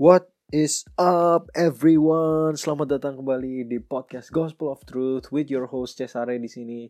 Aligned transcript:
What 0.00 0.32
is 0.48 0.88
up 0.96 1.52
everyone? 1.52 2.56
Selamat 2.56 2.96
datang 2.96 3.20
kembali 3.20 3.68
di 3.68 3.84
podcast 3.84 4.32
Gospel 4.32 4.72
of 4.72 4.80
Truth 4.88 5.28
with 5.28 5.52
your 5.52 5.68
host 5.68 6.00
Cesare 6.00 6.40
di 6.40 6.48
sini. 6.48 6.88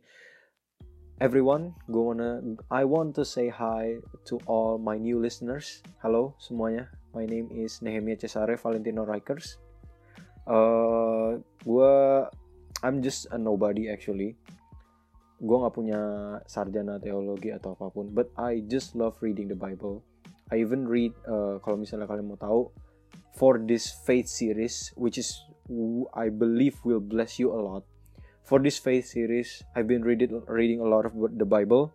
Everyone, 1.18 1.74
gue 1.90 1.98
wanna 1.98 2.38
I 2.70 2.86
want 2.86 3.18
to 3.18 3.26
say 3.26 3.50
hi 3.50 3.98
to 4.30 4.38
all 4.46 4.78
my 4.78 4.94
new 4.94 5.18
listeners. 5.18 5.82
Halo 5.98 6.38
semuanya. 6.38 6.86
My 7.10 7.26
name 7.26 7.50
is 7.50 7.82
Nehemia 7.82 8.14
Cesare 8.14 8.54
Valentino 8.54 9.02
Rikers. 9.02 9.58
Uh, 10.46 11.42
gue 11.66 11.94
I'm 12.86 13.02
just 13.02 13.26
a 13.34 13.38
nobody 13.42 13.90
actually. 13.90 14.38
Gue 15.42 15.56
nggak 15.58 15.74
punya 15.74 16.00
sarjana 16.46 17.02
teologi 17.02 17.50
atau 17.50 17.74
apa 17.74 17.90
pun, 17.90 18.14
but 18.14 18.30
I 18.38 18.62
just 18.70 18.94
love 18.94 19.18
reading 19.18 19.50
the 19.50 19.58
Bible. 19.58 20.06
I 20.54 20.62
even 20.62 20.86
read 20.86 21.10
uh, 21.26 21.58
kalau 21.58 21.74
misalnya 21.74 22.06
kalian 22.06 22.30
mau 22.30 22.38
tahu 22.38 22.70
for 23.34 23.58
this 23.58 23.90
faith 23.90 24.28
series, 24.28 24.92
which 24.96 25.18
is 25.18 25.42
I 26.14 26.28
believe 26.28 26.78
will 26.84 27.00
bless 27.00 27.38
you 27.38 27.52
a 27.52 27.60
lot. 27.60 27.84
For 28.42 28.58
this 28.58 28.78
faith 28.78 29.06
series, 29.06 29.62
I've 29.76 29.86
been 29.86 30.02
reading 30.02 30.42
reading 30.50 30.80
a 30.82 30.88
lot 30.88 31.06
of 31.06 31.14
the 31.14 31.46
Bible. 31.46 31.94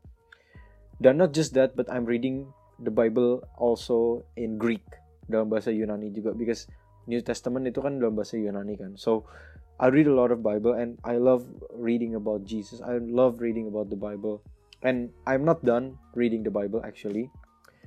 Dan 1.03 1.19
not 1.19 1.35
just 1.35 1.51
that, 1.59 1.75
but 1.75 1.91
I'm 1.91 2.07
reading 2.07 2.47
the 2.79 2.91
Bible 2.91 3.43
also 3.59 4.23
in 4.39 4.55
Greek 4.55 4.83
dalam 5.27 5.51
bahasa 5.51 5.73
Yunani 5.73 6.13
juga 6.15 6.31
because 6.31 6.71
New 7.11 7.19
Testament 7.19 7.67
itu 7.67 7.83
kan 7.83 7.99
dalam 7.99 8.15
bahasa 8.15 8.39
Yunani 8.39 8.79
kan. 8.79 8.95
So 8.95 9.27
I 9.75 9.91
read 9.91 10.07
a 10.07 10.15
lot 10.15 10.31
of 10.31 10.39
Bible 10.39 10.79
and 10.79 10.95
I 11.03 11.19
love 11.19 11.43
reading 11.75 12.15
about 12.15 12.47
Jesus. 12.47 12.79
I 12.79 12.97
love 13.03 13.43
reading 13.43 13.67
about 13.67 13.91
the 13.91 13.99
Bible. 13.99 14.39
And 14.85 15.11
I'm 15.27 15.43
not 15.43 15.65
done 15.65 15.99
reading 16.15 16.47
the 16.47 16.53
Bible 16.53 16.79
actually. 16.85 17.27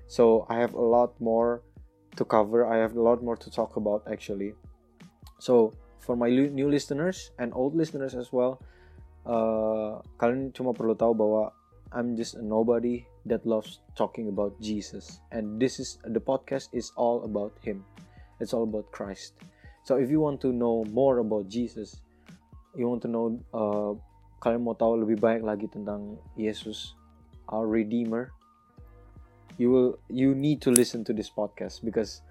So 0.09 0.45
I 0.49 0.61
have 0.61 0.75
a 0.75 0.83
lot 0.83 1.17
more 1.21 1.63
to 2.19 2.27
cover. 2.27 2.67
I 2.67 2.83
have 2.83 2.99
a 2.99 3.03
lot 3.03 3.23
more 3.23 3.39
to 3.39 3.49
talk 3.49 3.79
about 3.79 4.03
actually. 4.11 4.59
So 5.39 5.73
for 6.03 6.19
my 6.19 6.29
new 6.29 6.69
listeners 6.69 7.31
and 7.39 7.55
old 7.55 7.79
listeners 7.79 8.19
as 8.19 8.35
well, 8.35 8.59
uh, 9.23 10.03
kalian 10.19 10.51
cuma 10.51 10.75
perlu 10.75 10.99
tahu 10.99 11.15
bahwa 11.15 11.55
I'm 11.95 12.19
just 12.19 12.37
a 12.37 12.45
nobody 12.45 13.07
that 13.25 13.47
loves 13.49 13.81
talking 13.97 14.29
about 14.29 14.53
Jesus, 14.61 15.25
and 15.33 15.57
this 15.57 15.81
is 15.81 15.97
the 16.05 16.21
podcast 16.21 16.69
is 16.77 16.93
all 17.01 17.25
about 17.25 17.57
Him. 17.65 17.81
It's 18.45 18.53
all 18.53 18.69
about 18.69 18.93
Christ. 18.93 19.41
So 19.89 19.97
if 19.97 20.13
you 20.13 20.21
want 20.21 20.45
to 20.45 20.53
know 20.53 20.85
more 20.93 21.25
about 21.25 21.49
Jesus, 21.49 22.05
you 22.77 22.89
want 22.89 23.01
to 23.05 23.11
know, 23.11 23.41
uh, 23.57 23.97
kalian 24.45 24.69
mau 24.69 24.77
tahu 24.77 25.01
lebih 25.01 25.17
banyak 25.17 25.45
lagi 25.49 25.67
tentang 25.73 26.21
Yesus, 26.37 26.93
our 27.49 27.65
Redeemer, 27.65 28.37
you 29.57 29.71
will 29.71 29.99
you 30.09 30.35
need 30.35 30.61
to 30.63 30.71
listen 30.71 31.05
to 31.05 31.13
this 31.13 31.31
podcast 31.31 31.85
because 31.85 32.23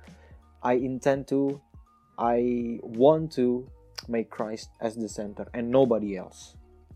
I 0.61 0.73
intend 0.73 1.27
to 1.29 1.59
I 2.17 2.79
want 2.81 3.31
to 3.33 3.67
make 4.07 4.29
Christ 4.29 4.69
as 4.81 4.95
the 4.95 5.09
center 5.09 5.45
and 5.53 5.69
nobody 5.69 6.17
else. 6.17 6.55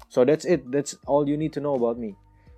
So 0.09 0.25
that's 0.25 0.45
it. 0.45 0.69
That's 0.71 0.95
all 1.07 1.27
you 1.27 1.37
need 1.37 1.53
to 1.53 1.61
know 1.61 1.75
about 1.75 1.97
me. 1.97 2.15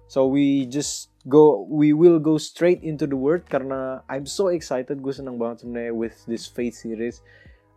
So 0.07 0.27
we 0.27 0.65
just 0.65 1.09
go 1.29 1.65
we 1.69 1.93
will 1.93 2.19
go 2.19 2.37
straight 2.37 2.83
into 2.83 3.07
the 3.07 3.15
word 3.15 3.49
karena 3.49 4.03
I'm 4.09 4.27
so 4.27 4.51
excited 4.51 4.99
gue 4.99 5.13
senang 5.15 5.39
banget 5.39 5.63
sebenarnya 5.63 5.93
with 5.95 6.15
this 6.27 6.45
faith 6.45 6.75
series. 6.75 7.23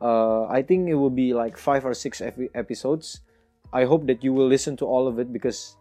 Uh, 0.02 0.44
I 0.52 0.60
think 0.60 0.92
it 0.92 0.98
will 0.98 1.14
be 1.14 1.32
like 1.32 1.56
five 1.56 1.88
or 1.88 1.96
six 1.96 2.20
episodes. 2.52 3.24
I 3.72 3.88
hope 3.88 4.06
that 4.06 4.20
you 4.20 4.36
will 4.36 4.46
listen 4.46 4.76
to 4.78 4.86
all 4.86 5.08
of 5.08 5.18
it 5.18 5.32
because 5.32 5.80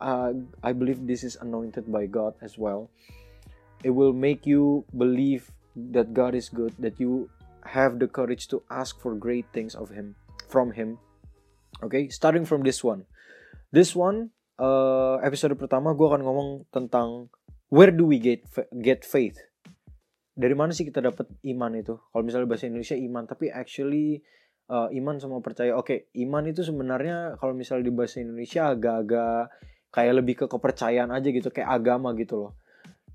uh, 0.00 0.36
I 0.62 0.72
believe 0.76 1.06
this 1.06 1.24
is 1.24 1.40
anointed 1.40 1.90
by 1.90 2.06
God 2.06 2.34
as 2.44 2.58
well. 2.58 2.90
It 3.84 3.92
will 3.92 4.16
make 4.16 4.48
you 4.48 4.88
believe 4.96 5.52
that 5.76 6.16
God 6.16 6.32
is 6.32 6.48
good, 6.48 6.72
that 6.80 6.96
you 6.96 7.28
have 7.68 8.00
the 8.00 8.08
courage 8.08 8.48
to 8.48 8.64
ask 8.72 8.96
for 8.96 9.12
great 9.12 9.44
things 9.52 9.76
of 9.76 9.92
Him, 9.92 10.16
from 10.48 10.72
Him. 10.72 10.96
Okay, 11.84 12.08
starting 12.08 12.48
from 12.48 12.64
this 12.64 12.80
one. 12.80 13.04
This 13.68 13.92
one, 13.92 14.32
uh, 14.56 15.20
episode 15.20 15.52
pertama 15.60 15.92
gue 15.92 16.06
akan 16.08 16.24
ngomong 16.24 16.48
tentang 16.72 17.28
where 17.68 17.92
do 17.92 18.08
we 18.08 18.16
get 18.16 18.40
get 18.80 19.04
faith. 19.04 19.36
Dari 20.34 20.56
mana 20.56 20.72
sih 20.72 20.88
kita 20.88 21.04
dapat 21.04 21.30
iman 21.46 21.78
itu? 21.78 21.94
Kalau 22.10 22.24
misalnya 22.24 22.48
bahasa 22.48 22.66
Indonesia 22.66 22.98
iman, 22.98 23.22
tapi 23.28 23.52
actually 23.52 24.24
uh, 24.72 24.88
iman 24.90 25.20
sama 25.20 25.38
percaya. 25.44 25.76
Oke, 25.76 25.84
okay, 25.84 25.98
iman 26.24 26.48
itu 26.48 26.64
sebenarnya 26.64 27.36
kalau 27.36 27.52
misalnya 27.52 27.90
di 27.90 27.94
bahasa 27.94 28.18
Indonesia 28.22 28.72
agak-agak 28.72 29.52
kayak 29.94 30.14
lebih 30.18 30.34
ke 30.42 30.46
kepercayaan 30.50 31.10
aja 31.14 31.28
gitu, 31.30 31.52
kayak 31.52 31.70
agama 31.70 32.16
gitu 32.18 32.48
loh 32.48 32.52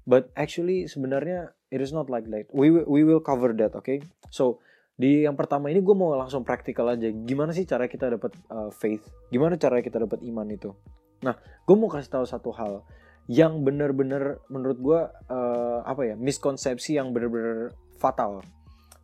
but 0.10 0.34
actually 0.34 0.90
sebenarnya 0.90 1.54
it 1.70 1.78
is 1.78 1.94
not 1.94 2.10
like 2.10 2.26
that. 2.34 2.50
We 2.50 2.74
we 2.74 3.06
will 3.06 3.22
cover 3.22 3.54
that 3.62 3.78
okay? 3.78 4.02
so 4.34 4.58
di 5.00 5.24
yang 5.24 5.40
pertama 5.40 5.72
ini 5.72 5.80
gue 5.80 5.96
mau 5.96 6.12
langsung 6.18 6.42
praktikal 6.42 6.90
aja. 6.90 7.08
Gimana 7.14 7.54
sih 7.54 7.64
cara 7.70 7.86
kita 7.86 8.18
dapat 8.18 8.34
uh, 8.50 8.74
faith? 8.74 9.06
Gimana 9.30 9.56
cara 9.56 9.80
kita 9.86 10.02
dapat 10.02 10.26
iman 10.26 10.50
itu? 10.50 10.74
Nah 11.22 11.38
gue 11.38 11.76
mau 11.78 11.88
kasih 11.88 12.10
tahu 12.10 12.26
satu 12.26 12.50
hal 12.58 12.82
yang 13.30 13.62
benar-benar 13.62 14.42
menurut 14.50 14.78
gue 14.82 15.00
uh, 15.30 15.80
apa 15.86 16.02
ya 16.10 16.16
miskonsepsi 16.18 16.98
yang 16.98 17.14
benar-benar 17.14 17.78
fatal. 18.02 18.42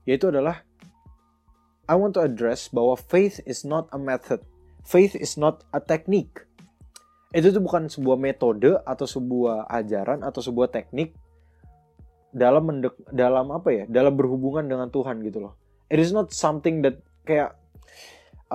Yaitu 0.09 0.33
adalah 0.33 0.65
I 1.85 1.93
want 1.93 2.17
to 2.17 2.25
address 2.25 2.67
bahwa 2.73 2.97
faith 2.97 3.37
is 3.45 3.61
not 3.61 3.85
a 3.93 4.01
method. 4.01 4.41
Faith 4.81 5.13
is 5.13 5.37
not 5.37 5.61
a 5.69 5.79
technique 5.79 6.49
itu 7.35 7.51
tuh 7.51 7.59
bukan 7.59 7.91
sebuah 7.91 8.15
metode 8.15 8.79
atau 8.87 9.03
sebuah 9.03 9.67
ajaran 9.67 10.23
atau 10.23 10.39
sebuah 10.39 10.71
teknik 10.71 11.11
dalam 12.31 12.63
mendek 12.63 12.95
dalam 13.11 13.51
apa 13.51 13.69
ya 13.75 13.83
dalam 13.91 14.15
berhubungan 14.15 14.63
dengan 14.63 14.87
Tuhan 14.87 15.19
gitu 15.27 15.43
loh. 15.43 15.53
It 15.91 15.99
is 15.99 16.15
not 16.15 16.31
something 16.31 16.79
that 16.87 17.03
kayak 17.27 17.59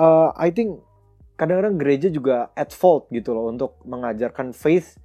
uh, 0.01 0.33
I 0.33 0.49
think 0.49 0.81
kadang-kadang 1.37 1.77
gereja 1.77 2.09
juga 2.09 2.49
at 2.57 2.73
fault 2.73 3.13
gitu 3.13 3.37
loh 3.37 3.53
untuk 3.53 3.77
mengajarkan 3.85 4.57
faith 4.57 4.97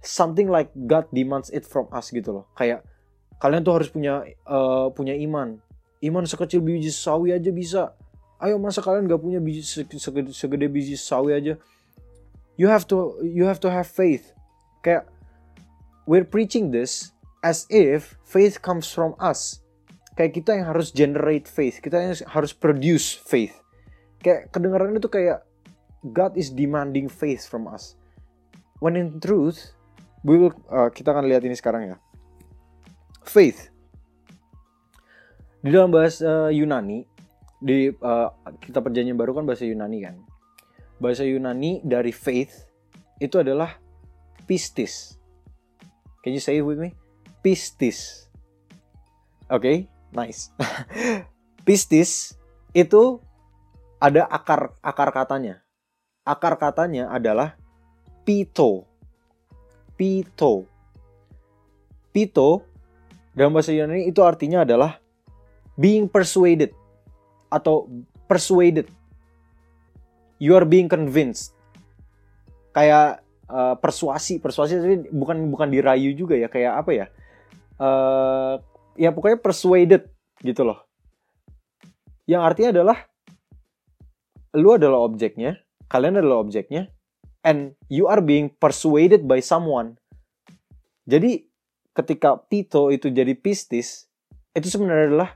something 0.00 0.48
like 0.48 0.72
God 0.88 1.04
demands 1.12 1.52
it 1.52 1.68
from 1.68 1.92
us 1.92 2.08
gitu 2.08 2.40
loh. 2.40 2.44
Kayak 2.56 2.88
kalian 3.36 3.60
tuh 3.60 3.76
harus 3.76 3.92
punya 3.92 4.24
uh, 4.48 4.88
punya 4.96 5.12
iman. 5.28 5.60
Iman 6.00 6.24
sekecil 6.24 6.64
biji 6.64 6.88
sawi 6.88 7.36
aja 7.36 7.52
bisa. 7.52 7.92
Ayo 8.40 8.56
masa 8.56 8.80
kalian 8.80 9.04
gak 9.04 9.20
punya 9.20 9.36
biji 9.36 9.60
segede, 10.00 10.32
segede 10.32 10.64
biji 10.72 10.96
sawi 10.96 11.36
aja 11.36 11.60
you 12.60 12.68
have 12.68 12.84
to 12.84 13.16
you 13.24 13.48
have 13.48 13.56
to 13.64 13.72
have 13.72 13.88
faith. 13.88 14.36
Kayak 14.84 15.08
we're 16.04 16.28
preaching 16.28 16.68
this 16.68 17.16
as 17.40 17.64
if 17.72 18.20
faith 18.28 18.60
comes 18.60 18.92
from 18.92 19.16
us. 19.16 19.64
Kayak 20.12 20.36
kita 20.36 20.50
yang 20.60 20.68
harus 20.68 20.92
generate 20.92 21.48
faith 21.48 21.80
kita 21.80 21.96
yang 21.96 22.12
harus 22.28 22.52
produce 22.52 23.16
faith. 23.16 23.56
Kayak 24.20 24.52
kedengaran 24.52 24.92
itu 24.92 25.08
kayak 25.08 25.40
God 26.12 26.36
is 26.36 26.52
demanding 26.52 27.08
faith 27.08 27.48
from 27.48 27.64
us. 27.64 27.96
When 28.84 28.92
in 28.92 29.16
truth 29.24 29.72
we 30.20 30.36
will 30.36 30.52
uh, 30.68 30.92
kita 30.92 31.16
akan 31.16 31.32
lihat 31.32 31.40
ini 31.48 31.56
sekarang 31.56 31.96
ya. 31.96 31.96
Faith. 33.24 33.72
Di 35.64 35.72
dalam 35.72 35.88
bahasa 35.88 36.52
Yunani 36.52 37.08
di 37.60 37.88
uh, 37.88 38.28
kita 38.60 38.84
perjanjian 38.84 39.16
baru 39.16 39.36
kan 39.36 39.44
bahasa 39.44 39.68
Yunani 39.68 40.00
kan 40.00 40.16
bahasa 41.00 41.24
Yunani 41.24 41.80
dari 41.80 42.12
faith 42.12 42.68
itu 43.16 43.40
adalah 43.40 43.80
pistis. 44.44 45.16
Can 46.20 46.36
you 46.36 46.42
say 46.44 46.60
it 46.60 46.64
with 46.64 46.76
me? 46.76 46.92
Pistis. 47.40 48.28
Oke, 49.48 49.64
okay, 49.64 49.76
nice. 50.12 50.52
pistis 51.66 52.36
itu 52.76 53.18
ada 53.96 54.28
akar 54.28 54.76
akar 54.84 55.10
katanya. 55.10 55.64
Akar 56.22 56.60
katanya 56.60 57.08
adalah 57.08 57.56
pito. 58.28 58.84
Pito. 59.96 60.68
Pito 62.12 62.68
dalam 63.32 63.56
bahasa 63.56 63.72
Yunani 63.72 64.04
itu 64.04 64.20
artinya 64.20 64.68
adalah 64.68 65.00
being 65.80 66.04
persuaded 66.04 66.76
atau 67.48 67.88
persuaded 68.28 68.86
you 70.40 70.56
are 70.56 70.66
being 70.66 70.88
convinced. 70.88 71.54
Kayak 72.72 73.22
uh, 73.46 73.76
persuasi 73.78 74.40
persuasi 74.40 74.80
tapi 74.80 74.96
bukan 75.12 75.52
bukan 75.52 75.68
dirayu 75.68 76.16
juga 76.16 76.34
ya 76.34 76.48
kayak 76.48 76.72
apa 76.80 76.90
ya? 76.90 77.06
Uh, 77.76 78.58
ya 78.96 79.12
pokoknya 79.12 79.38
persuaded 79.38 80.02
gitu 80.40 80.64
loh. 80.66 80.82
Yang 82.24 82.42
artinya 82.42 82.70
adalah 82.80 82.98
lu 84.56 84.74
adalah 84.74 85.06
objeknya 85.06 85.60
kalian 85.86 86.18
adalah 86.18 86.42
objeknya 86.42 86.90
and 87.46 87.78
you 87.86 88.10
are 88.10 88.22
being 88.24 88.50
persuaded 88.58 89.26
by 89.28 89.38
someone. 89.38 90.00
Jadi 91.06 91.46
ketika 91.94 92.38
Tito 92.46 92.88
itu 92.90 93.10
jadi 93.10 93.34
pistis 93.34 94.10
itu 94.54 94.66
sebenarnya 94.70 95.06
adalah 95.10 95.30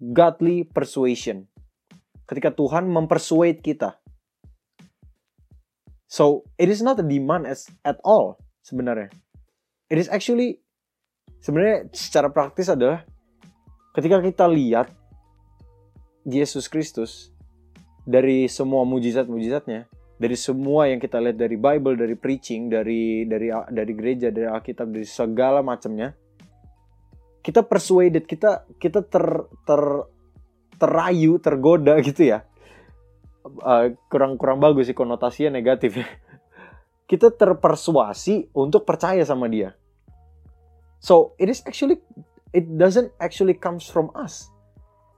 godly 0.00 0.66
persuasion. 0.66 1.46
Ketika 2.24 2.54
Tuhan 2.54 2.86
mempersuade 2.86 3.58
kita 3.58 3.99
So 6.10 6.42
it 6.58 6.66
is 6.66 6.82
not 6.82 6.98
a 6.98 7.06
demand 7.06 7.46
as 7.46 7.70
at 7.86 8.02
all 8.02 8.42
sebenarnya. 8.66 9.14
It 9.86 10.02
is 10.02 10.10
actually 10.10 10.58
sebenarnya 11.38 11.86
secara 11.94 12.34
praktis 12.34 12.66
adalah 12.66 13.06
ketika 13.94 14.18
kita 14.18 14.50
lihat 14.50 14.90
Yesus 16.26 16.66
Kristus 16.66 17.30
dari 18.02 18.50
semua 18.50 18.82
mujizat-mujizatnya, 18.82 19.86
dari 20.18 20.34
semua 20.34 20.90
yang 20.90 20.98
kita 20.98 21.22
lihat 21.22 21.38
dari 21.38 21.54
Bible, 21.54 21.94
dari 21.94 22.18
preaching, 22.18 22.66
dari 22.66 23.22
dari 23.30 23.54
dari 23.70 23.92
gereja, 23.94 24.34
dari 24.34 24.50
Alkitab, 24.50 24.90
dari 24.90 25.06
segala 25.06 25.62
macamnya, 25.62 26.10
kita 27.38 27.62
persuaded, 27.62 28.26
kita 28.26 28.66
kita 28.82 29.06
ter 29.06 29.46
ter 29.62 29.82
terayu, 30.74 31.38
tergoda 31.38 32.02
gitu 32.02 32.34
ya. 32.34 32.49
Uh, 33.40 33.96
kurang 34.12 34.36
kurang 34.36 34.60
bagus 34.60 34.92
sih 34.92 34.96
konotasinya 34.96 35.56
negatif. 35.56 35.96
Kita 37.10 37.32
terpersuasi 37.32 38.52
untuk 38.54 38.84
percaya 38.84 39.24
sama 39.24 39.48
dia. 39.48 39.74
So 41.00 41.32
it 41.40 41.48
is 41.48 41.64
actually 41.64 42.04
it 42.52 42.68
doesn't 42.76 43.10
actually 43.18 43.56
comes 43.56 43.88
from 43.88 44.12
us. 44.12 44.52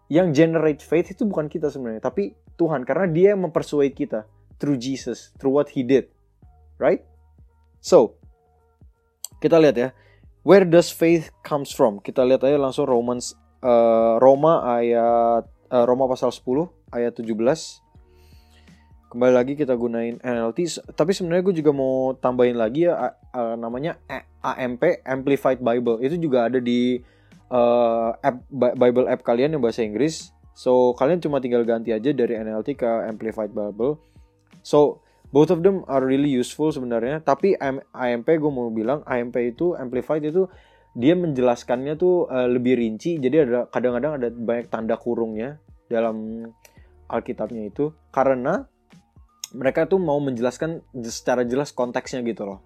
Yang 0.07 0.45
generate 0.45 0.81
faith 0.85 1.09
itu 1.11 1.25
bukan 1.25 1.49
kita 1.49 1.73
sebenarnya, 1.73 2.05
tapi 2.05 2.37
Tuhan 2.61 2.85
karena 2.85 3.09
dia 3.09 3.29
yang 3.33 3.49
mempersuade 3.49 3.97
kita 3.97 4.29
through 4.61 4.77
Jesus, 4.77 5.33
through 5.41 5.57
what 5.57 5.73
he 5.73 5.81
did. 5.81 6.13
Right? 6.77 7.01
So, 7.81 8.21
kita 9.43 9.59
lihat 9.59 9.77
ya. 9.77 9.91
Where 10.47 10.67
does 10.67 10.93
faith 10.93 11.35
comes 11.43 11.73
from? 11.73 11.99
Kita 11.99 12.23
lihat 12.23 12.47
aja 12.47 12.59
langsung 12.59 12.87
Romans 12.87 13.35
uh, 13.63 14.19
Roma 14.19 14.63
ayat 14.67 15.47
uh, 15.71 15.85
Roma 15.87 16.11
pasal 16.11 16.35
10 16.35 16.71
ayat 16.93 17.15
17. 17.17 17.31
Kembali 19.12 19.29
lagi 19.37 19.53
kita 19.61 19.76
gunain 19.76 20.17
NLT, 20.25 20.88
tapi 20.97 21.12
sebenarnya 21.12 21.44
gue 21.44 21.61
juga 21.61 21.69
mau 21.76 22.17
tambahin 22.17 22.56
lagi 22.56 22.88
ya 22.88 23.12
uh, 23.37 23.61
namanya 23.61 24.00
AMP 24.41 25.05
Amplified 25.05 25.61
Bible. 25.61 26.00
Itu 26.00 26.17
juga 26.17 26.49
ada 26.49 26.56
di 26.56 26.97
uh, 27.53 28.17
app 28.17 28.41
Bible 28.49 29.12
app 29.12 29.20
kalian 29.20 29.53
yang 29.53 29.61
bahasa 29.61 29.85
Inggris. 29.85 30.32
So 30.56 30.97
kalian 30.97 31.20
cuma 31.20 31.44
tinggal 31.44 31.61
ganti 31.69 31.93
aja 31.93 32.09
dari 32.09 32.41
NLT 32.41 32.73
ke 32.73 32.88
Amplified 32.88 33.53
Bible. 33.53 34.00
So 34.64 35.05
both 35.29 35.53
of 35.53 35.61
them 35.61 35.85
are 35.93 36.00
really 36.00 36.32
useful 36.32 36.73
sebenarnya. 36.73 37.20
Tapi 37.20 37.53
AMP 37.93 38.25
gue 38.25 38.49
mau 38.49 38.73
bilang 38.73 39.05
AMP 39.05 39.37
itu 39.44 39.76
Amplified 39.76 40.25
itu 40.25 40.49
dia 40.97 41.12
menjelaskannya 41.12 42.00
tuh 42.00 42.32
uh, 42.32 42.49
lebih 42.49 42.81
rinci. 42.81 43.20
Jadi 43.20 43.44
ada 43.44 43.69
kadang-kadang 43.69 44.25
ada 44.25 44.32
banyak 44.32 44.73
tanda 44.73 44.97
kurungnya 44.97 45.61
dalam 45.93 46.49
Alkitabnya 47.12 47.69
itu 47.69 47.93
karena 48.08 48.73
mereka 49.53 49.85
tuh 49.85 50.01
mau 50.01 50.19
menjelaskan 50.19 50.81
secara 51.05 51.45
jelas 51.45 51.73
konteksnya 51.73 52.25
gitu 52.25 52.49
loh. 52.49 52.61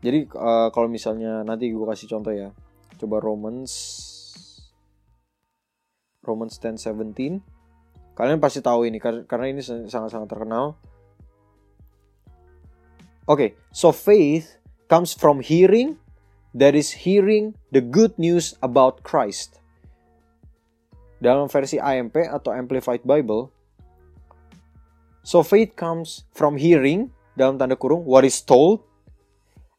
Jadi 0.00 0.30
uh, 0.32 0.72
kalau 0.72 0.88
misalnya 0.88 1.44
nanti 1.44 1.68
gue 1.68 1.86
kasih 1.86 2.08
contoh 2.08 2.32
ya. 2.32 2.48
Coba 2.96 3.20
Romans 3.20 3.72
Romans 6.24 6.56
10:17. 6.56 8.14
Kalian 8.16 8.38
pasti 8.40 8.60
tahu 8.60 8.84
ini 8.84 9.00
karena 9.00 9.46
ini 9.48 9.64
sangat-sangat 9.64 10.28
terkenal. 10.28 10.76
Oke, 13.30 13.36
okay, 13.36 13.50
so 13.70 13.94
faith 13.94 14.58
comes 14.90 15.14
from 15.14 15.38
hearing, 15.38 15.94
that 16.50 16.74
is 16.74 17.06
hearing 17.06 17.54
the 17.70 17.78
good 17.78 18.10
news 18.18 18.58
about 18.58 19.06
Christ. 19.06 19.62
Dalam 21.22 21.46
versi 21.46 21.78
AMP 21.78 22.16
atau 22.26 22.50
Amplified 22.50 23.06
Bible, 23.06 23.54
so 25.30 25.46
faith 25.46 25.78
comes 25.78 26.26
from 26.34 26.58
hearing 26.58 27.14
dalam 27.38 27.54
tanda 27.54 27.78
kurung 27.78 28.02
what 28.02 28.26
is 28.26 28.42
told 28.42 28.82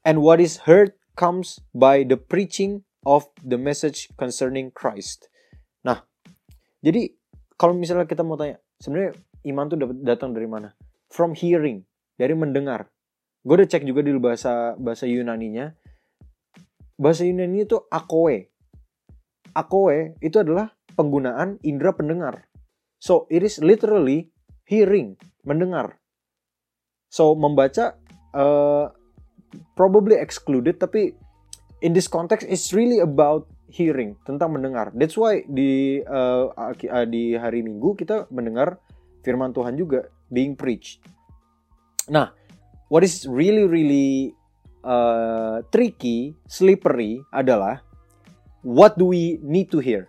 and 0.08 0.24
what 0.24 0.40
is 0.40 0.64
heard 0.64 0.96
comes 1.20 1.60
by 1.76 2.08
the 2.08 2.16
preaching 2.16 2.88
of 3.04 3.28
the 3.44 3.58
message 3.58 4.08
concerning 4.16 4.72
Christ. 4.72 5.28
Nah, 5.84 6.06
jadi 6.80 7.12
kalau 7.60 7.76
misalnya 7.76 8.08
kita 8.08 8.24
mau 8.24 8.38
tanya, 8.40 8.62
sebenarnya 8.80 9.18
iman 9.52 9.66
tuh 9.70 9.78
datang 10.02 10.32
dari 10.34 10.48
mana? 10.48 10.74
From 11.12 11.36
hearing, 11.36 11.84
dari 12.16 12.34
mendengar. 12.34 12.88
Gue 13.42 13.58
udah 13.58 13.68
cek 13.68 13.86
juga 13.86 14.06
di 14.06 14.14
bahasa 14.22 14.78
bahasa 14.78 15.10
Yunani-nya. 15.10 15.74
Bahasa 16.96 17.26
Yunani 17.26 17.66
itu 17.66 17.82
akoe. 17.90 18.54
Akoe 19.58 20.16
itu 20.22 20.38
adalah 20.38 20.72
penggunaan 20.94 21.58
indera 21.66 21.98
pendengar. 21.98 22.48
So 23.02 23.26
it 23.34 23.42
is 23.42 23.58
literally 23.58 24.30
hearing, 24.70 25.18
mendengar. 25.44 25.98
So 27.12 27.36
membaca 27.36 28.00
uh, 28.32 28.92
probably 29.76 30.16
excluded 30.16 30.80
tapi 30.80 31.12
in 31.84 31.92
this 31.92 32.08
context 32.08 32.48
it's 32.48 32.72
really 32.72 33.04
about 33.04 33.50
hearing, 33.72 34.20
tentang 34.28 34.56
mendengar. 34.56 34.92
That's 34.92 35.16
why 35.16 35.48
di 35.48 36.04
uh, 36.04 36.52
di 37.08 37.36
hari 37.36 37.64
Minggu 37.64 37.96
kita 37.96 38.28
mendengar 38.32 38.80
firman 39.24 39.56
Tuhan 39.56 39.80
juga 39.80 40.12
being 40.28 40.56
preached. 40.60 41.04
Nah, 42.12 42.36
what 42.92 43.04
is 43.04 43.24
really 43.28 43.64
really 43.64 44.36
uh, 44.84 45.64
tricky, 45.72 46.36
slippery 46.48 47.24
adalah 47.32 47.84
what 48.64 48.96
do 48.96 49.12
we 49.12 49.40
need 49.44 49.72
to 49.72 49.80
hear? 49.80 50.08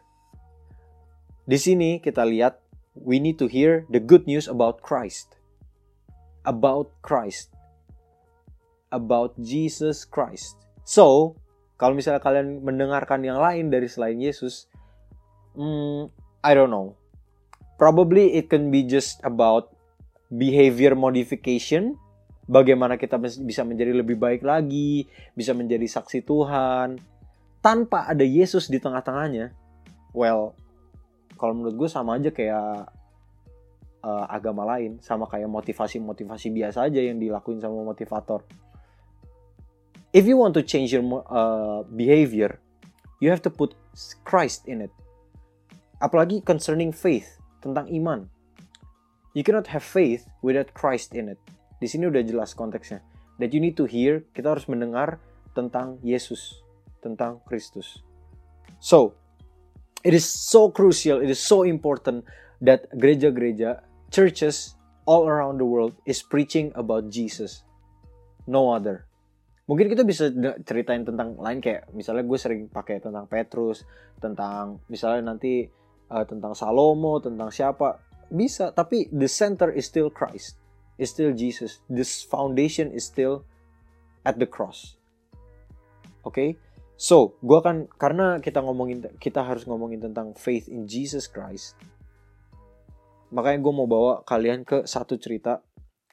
Di 1.43 1.59
sini 1.59 1.99
kita 1.99 2.23
lihat 2.23 2.62
we 2.95 3.19
need 3.19 3.39
to 3.41 3.49
hear 3.49 3.85
the 3.89 4.01
good 4.01 4.27
news 4.27 4.49
about 4.49 4.85
Christ. 4.85 5.37
About 6.45 6.93
Christ. 7.01 7.51
About 8.93 9.33
Jesus 9.41 10.05
Christ. 10.05 10.59
So, 10.85 11.37
kalau 11.81 11.97
misalnya 11.97 12.21
kalian 12.21 12.61
mendengarkan 12.63 13.25
yang 13.25 13.41
lain 13.41 13.73
dari 13.73 13.89
selain 13.89 14.21
Yesus, 14.21 14.69
hmm, 15.57 16.13
I 16.45 16.53
don't 16.53 16.71
know. 16.71 16.95
Probably 17.81 18.39
it 18.39 18.47
can 18.53 18.71
be 18.71 18.87
just 18.87 19.19
about 19.27 19.73
behavior 20.31 20.95
modification, 20.95 21.99
bagaimana 22.47 22.97
kita 22.97 23.19
bisa 23.19 23.67
menjadi 23.67 23.93
lebih 23.97 24.17
baik 24.17 24.47
lagi, 24.47 25.09
bisa 25.35 25.53
menjadi 25.53 25.85
saksi 25.89 26.23
Tuhan, 26.23 27.01
tanpa 27.65 28.07
ada 28.09 28.23
Yesus 28.23 28.69
di 28.69 28.79
tengah-tengahnya. 28.79 29.55
Well, 30.13 30.55
kalau 31.43 31.59
menurut 31.59 31.75
gue 31.75 31.89
sama 31.91 32.23
aja 32.23 32.31
kayak 32.31 32.87
uh, 34.07 34.25
agama 34.31 34.63
lain, 34.79 35.03
sama 35.03 35.27
kayak 35.27 35.51
motivasi-motivasi 35.51 36.55
biasa 36.55 36.87
aja 36.87 37.03
yang 37.03 37.19
dilakuin 37.19 37.59
sama 37.59 37.83
motivator 37.83 38.47
if 40.13 40.29
you 40.29 40.37
want 40.37 40.55
to 40.55 40.63
change 40.63 40.93
your 40.93 41.25
uh, 41.29 41.83
behavior, 41.97 42.61
you 43.21 43.31
have 43.31 43.43
to 43.43 43.51
put 43.51 43.75
Christ 44.25 44.69
in 44.69 44.85
it. 44.85 44.93
Apalagi 46.01 46.45
concerning 46.45 46.93
faith, 46.93 47.41
tentang 47.65 47.89
iman. 47.89 48.29
You 49.33 49.43
cannot 49.43 49.73
have 49.73 49.83
faith 49.83 50.29
without 50.45 50.77
Christ 50.77 51.17
in 51.17 51.33
it. 51.33 51.41
Di 51.81 51.89
sini 51.89 52.07
udah 52.07 52.21
jelas 52.21 52.53
konteksnya. 52.53 53.01
That 53.41 53.57
you 53.57 53.65
need 53.65 53.81
to 53.81 53.89
hear, 53.89 54.29
kita 54.37 54.53
harus 54.53 54.69
mendengar 54.69 55.19
tentang 55.57 55.97
Yesus, 56.05 56.61
tentang 57.01 57.41
Kristus. 57.49 58.05
So, 58.83 59.17
it 60.05 60.15
is 60.15 60.27
so 60.27 60.71
crucial, 60.71 61.23
it 61.23 61.31
is 61.31 61.39
so 61.39 61.63
important 61.63 62.25
that 62.61 62.87
gereja-gereja, 62.95 63.83
churches 64.11 64.77
all 65.07 65.27
around 65.27 65.59
the 65.59 65.67
world 65.67 65.95
is 66.07 66.23
preaching 66.23 66.71
about 66.75 67.11
Jesus. 67.11 67.65
No 68.47 68.71
other 68.71 69.07
mungkin 69.71 69.87
kita 69.87 70.03
bisa 70.03 70.29
ceritain 70.67 71.07
tentang 71.07 71.39
lain 71.39 71.63
kayak 71.63 71.87
misalnya 71.95 72.27
gue 72.27 72.39
sering 72.39 72.63
pakai 72.67 72.99
tentang 72.99 73.31
Petrus 73.31 73.87
tentang 74.19 74.83
misalnya 74.91 75.33
nanti 75.35 75.65
uh, 76.11 76.25
tentang 76.27 76.53
Salomo 76.53 77.23
tentang 77.23 77.49
siapa 77.49 78.03
bisa 78.27 78.75
tapi 78.75 79.07
the 79.15 79.31
center 79.31 79.71
is 79.71 79.87
still 79.87 80.11
Christ 80.11 80.59
is 80.99 81.15
still 81.15 81.31
Jesus 81.31 81.81
this 81.87 82.27
foundation 82.27 82.91
is 82.91 83.07
still 83.07 83.47
at 84.27 84.43
the 84.43 84.49
cross 84.49 84.99
oke 86.27 86.35
okay? 86.35 86.59
So 86.97 87.39
gue 87.43 87.59
akan 87.59 87.91
karena 87.99 88.39
kita 88.39 88.63
ngomongin 88.63 89.05
kita 89.19 89.43
harus 89.43 89.67
ngomongin 89.67 90.01
tentang 90.01 90.33
faith 90.39 90.71
in 90.71 90.87
Jesus 90.87 91.27
Christ 91.27 91.77
makanya 93.33 93.65
gue 93.65 93.73
mau 93.73 93.89
bawa 93.89 94.25
kalian 94.29 94.63
ke 94.63 94.85
satu 94.85 95.17
cerita 95.17 95.65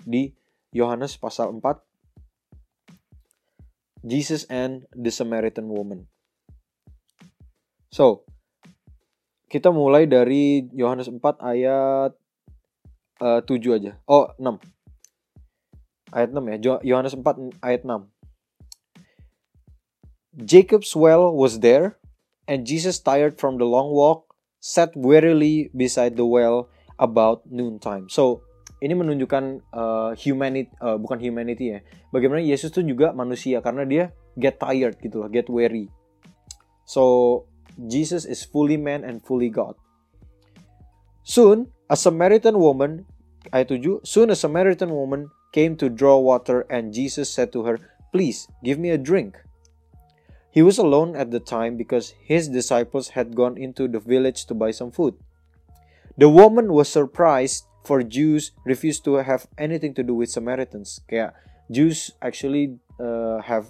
di 0.04 0.32
Yohanes 0.72 1.20
pasal 1.20 1.52
4 1.52 1.90
Jesus 4.06 4.48
and 4.48 4.88
the 4.96 5.12
Samaritan 5.12 5.68
woman. 5.68 6.08
So, 7.92 8.24
kita 9.50 9.74
mulai 9.74 10.06
dari 10.08 10.70
Yohanes 10.72 11.10
4 11.10 11.20
ayat 11.42 12.12
uh, 13.20 13.40
eh, 13.42 13.42
7 13.44 13.76
aja. 13.76 13.92
Oh, 14.08 14.30
6. 14.38 14.62
Ayat 16.14 16.30
6 16.32 16.54
ya. 16.54 16.58
Yohanes 16.86 17.18
4 17.18 17.60
ayat 17.60 17.82
6. 17.84 18.08
Jacob's 20.40 20.96
well 20.96 21.36
was 21.36 21.60
there, 21.60 22.00
and 22.48 22.64
Jesus, 22.64 23.00
tired 23.00 23.36
from 23.38 23.60
the 23.60 23.68
long 23.68 23.92
walk, 23.92 24.32
sat 24.60 24.96
wearily 24.96 25.72
beside 25.76 26.16
the 26.16 26.26
well 26.26 26.72
about 26.96 27.44
noontime. 27.48 28.08
So, 28.08 28.48
ini 28.80 28.96
menunjukkan 28.96 29.68
uh, 29.76 30.16
humanity 30.16 30.72
uh, 30.80 30.96
bukan 30.96 31.20
humanity 31.20 31.76
ya 31.76 31.80
bagaimana 32.16 32.40
Yesus 32.40 32.72
tuh 32.72 32.80
juga 32.80 33.12
manusia 33.12 33.60
karena 33.60 33.84
dia 33.84 34.16
get 34.40 34.56
tired 34.56 34.96
gitu 35.04 35.20
loh 35.20 35.28
get 35.28 35.52
weary 35.52 35.92
so 36.88 37.44
Jesus 37.88 38.26
is 38.26 38.44
fully 38.44 38.76
man 38.76 39.08
and 39.08 39.24
fully 39.24 39.48
God. 39.48 39.76
Soon, 41.24 41.72
a 41.88 41.96
Samaritan 41.96 42.60
woman, 42.60 43.06
ayat 43.56 43.72
7, 43.72 44.04
soon 44.04 44.28
a 44.34 44.36
Samaritan 44.36 44.92
woman 44.92 45.32
came 45.56 45.80
to 45.80 45.88
draw 45.88 46.20
water 46.20 46.68
and 46.68 46.92
Jesus 46.92 47.32
said 47.32 47.54
to 47.56 47.64
her, 47.64 47.80
Please, 48.12 48.50
give 48.66 48.82
me 48.82 48.90
a 48.90 48.98
drink. 48.98 49.38
He 50.50 50.62
was 50.62 50.78
alone 50.78 51.16
at 51.16 51.30
the 51.30 51.40
time 51.40 51.78
because 51.78 52.18
his 52.22 52.50
disciples 52.50 53.10
had 53.14 53.36
gone 53.36 53.58
into 53.58 53.88
the 53.88 54.00
village 54.00 54.46
to 54.48 54.54
buy 54.54 54.72
some 54.72 54.92
food. 54.92 55.14
The 56.18 56.30
woman 56.30 56.74
was 56.74 56.90
surprised 56.90 57.66
for 57.86 58.04
Jews 58.04 58.52
refused 58.66 59.06
to 59.06 59.22
have 59.22 59.48
anything 59.58 59.94
to 59.96 60.04
do 60.04 60.14
with 60.14 60.30
Samaritans. 60.30 61.02
Kayak 61.08 61.38
Jews 61.70 62.12
actually 62.22 62.82
uh, 63.00 63.40
have 63.46 63.70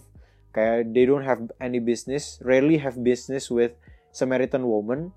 kayak 0.55 0.95
they 0.95 1.05
don't 1.05 1.27
have 1.27 1.51
any 1.59 1.77
business, 1.83 2.39
rarely 2.41 2.79
have 2.79 3.03
business 3.03 3.51
with 3.51 3.75
Samaritan 4.11 4.65
woman 4.65 5.11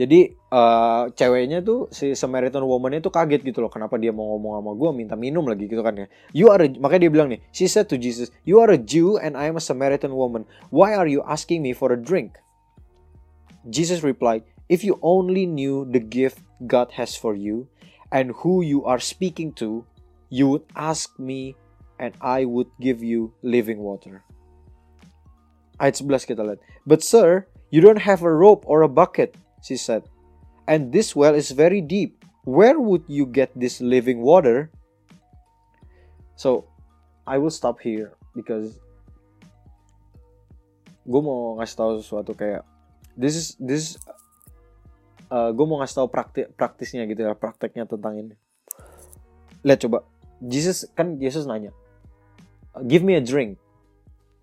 jadi 0.00 0.32
uh, 0.48 1.12
ceweknya 1.12 1.60
tuh 1.60 1.92
si 1.92 2.16
Samaritan 2.16 2.64
woman 2.64 2.96
itu 2.96 3.12
kaget 3.12 3.44
gitu 3.44 3.60
loh 3.60 3.68
kenapa 3.68 4.00
dia 4.00 4.16
mau 4.16 4.32
ngomong 4.32 4.56
sama 4.56 4.72
gue 4.72 4.90
minta 4.96 5.12
minum 5.12 5.44
lagi 5.44 5.68
gitu 5.68 5.84
kan 5.84 5.92
ya. 5.92 6.06
You 6.32 6.48
are 6.48 6.64
a, 6.64 6.72
makanya 6.72 7.04
dia 7.04 7.12
bilang 7.12 7.28
nih 7.28 7.44
she 7.52 7.68
said 7.68 7.84
to 7.92 8.00
Jesus 8.00 8.32
you 8.48 8.64
are 8.64 8.72
a 8.72 8.80
Jew 8.80 9.20
and 9.20 9.36
I 9.36 9.52
am 9.52 9.60
a 9.60 9.64
Samaritan 9.64 10.16
woman. 10.16 10.48
Why 10.72 10.96
are 10.96 11.04
you 11.04 11.20
asking 11.28 11.60
me 11.60 11.76
for 11.76 11.92
a 11.92 12.00
drink? 12.00 12.40
Jesus 13.68 14.00
replied 14.00 14.48
if 14.72 14.80
you 14.80 14.96
only 15.04 15.44
knew 15.44 15.84
the 15.84 16.00
gift 16.00 16.40
God 16.64 16.96
has 16.96 17.12
for 17.12 17.36
you 17.36 17.68
and 18.08 18.32
who 18.40 18.64
you 18.64 18.88
are 18.88 19.04
speaking 19.04 19.52
to 19.60 19.84
you 20.32 20.48
would 20.48 20.64
ask 20.80 21.12
me 21.20 21.60
and 22.00 22.16
I 22.24 22.48
would 22.48 22.72
give 22.80 23.04
you 23.04 23.36
living 23.44 23.84
water. 23.84 24.24
Ayat 25.76 26.00
11 26.00 26.32
kita 26.32 26.40
lihat. 26.40 26.64
But 26.88 27.04
sir 27.04 27.44
you 27.68 27.84
don't 27.84 28.00
have 28.00 28.24
a 28.24 28.32
rope 28.32 28.64
or 28.64 28.80
a 28.80 28.88
bucket 28.88 29.36
she 29.62 29.76
said. 29.76 30.04
And 30.68 30.92
this 30.92 31.16
well 31.16 31.34
is 31.34 31.50
very 31.50 31.80
deep. 31.80 32.24
Where 32.44 32.78
would 32.78 33.04
you 33.06 33.26
get 33.26 33.52
this 33.54 33.80
living 33.80 34.20
water? 34.22 34.70
So, 36.36 36.70
I 37.26 37.36
will 37.36 37.52
stop 37.52 37.80
here 37.80 38.16
because 38.32 38.80
gue 41.04 41.20
mau 41.20 41.58
ngasih 41.58 41.76
tahu 41.76 41.90
sesuatu 42.00 42.32
kayak 42.38 42.62
this 43.18 43.34
is 43.34 43.46
this 43.58 43.98
uh, 45.32 45.50
gue 45.50 45.66
mau 45.66 45.82
ngasih 45.82 45.96
tahu 46.04 46.08
praktik 46.12 46.46
praktisnya 46.54 47.02
gitu 47.10 47.26
ya 47.26 47.34
prakteknya 47.34 47.88
tentang 47.88 48.14
ini 48.20 48.34
lihat 49.66 49.80
coba 49.82 50.06
Jesus 50.38 50.86
kan 50.94 51.18
Yesus 51.18 51.50
nanya 51.50 51.74
give 52.86 53.02
me 53.02 53.18
a 53.18 53.22
drink 53.24 53.58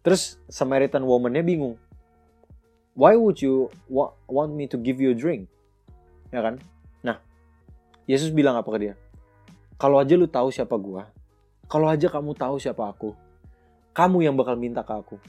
terus 0.04 0.42
Samaritan 0.52 1.08
womannya 1.08 1.42
bingung 1.46 1.80
why 2.98 3.14
would 3.14 3.38
you 3.38 3.70
wa 3.86 4.10
want 4.26 4.58
me 4.58 4.66
to 4.66 4.76
give 4.76 4.98
you 4.98 5.14
a 5.14 5.18
drink? 5.18 5.46
Ya 6.34 6.42
kan? 6.42 6.58
Nah, 7.06 7.22
Yesus 8.10 8.34
bilang 8.34 8.58
apa 8.58 8.68
ke 8.74 8.80
dia? 8.82 8.94
Kalau 9.78 10.02
aja 10.02 10.18
lu 10.18 10.26
tahu 10.26 10.50
siapa 10.50 10.74
gua, 10.82 11.06
kalau 11.70 11.86
aja 11.86 12.10
kamu 12.10 12.34
tahu 12.34 12.58
siapa 12.58 12.90
aku, 12.90 13.14
kamu 13.94 14.26
yang 14.26 14.34
bakal 14.34 14.58
minta 14.58 14.82
ke 14.82 14.92
aku. 14.98 15.22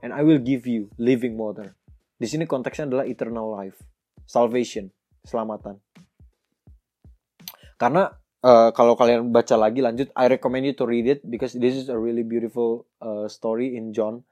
And 0.00 0.16
I 0.16 0.24
will 0.24 0.40
give 0.40 0.64
you 0.64 0.88
living 0.96 1.36
water. 1.36 1.76
Di 2.16 2.24
sini 2.24 2.48
konteksnya 2.48 2.88
adalah 2.88 3.04
eternal 3.04 3.52
life, 3.52 3.76
salvation, 4.24 4.88
keselamatan. 5.22 5.76
Karena 7.78 8.10
uh, 8.42 8.70
kalau 8.74 8.96
kalian 8.96 9.30
baca 9.30 9.54
lagi 9.54 9.84
lanjut, 9.84 10.08
I 10.16 10.32
recommend 10.32 10.66
you 10.66 10.74
to 10.80 10.88
read 10.88 11.06
it 11.06 11.20
because 11.26 11.54
this 11.54 11.76
is 11.76 11.92
a 11.92 11.98
really 11.98 12.24
beautiful 12.24 12.88
uh, 13.04 13.28
story 13.28 13.76
in 13.76 13.92
John. 13.92 14.24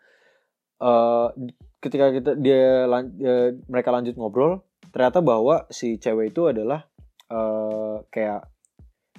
Uh, 0.76 1.33
ketika 1.80 2.12
kita 2.12 2.30
dia 2.37 2.85
uh, 2.85 3.49
mereka 3.64 3.88
lanjut 3.88 4.12
ngobrol 4.18 4.61
ternyata 4.92 5.25
bahwa 5.25 5.64
si 5.73 5.97
cewek 5.97 6.37
itu 6.37 6.52
adalah 6.52 6.85
uh, 7.33 8.04
kayak 8.12 8.45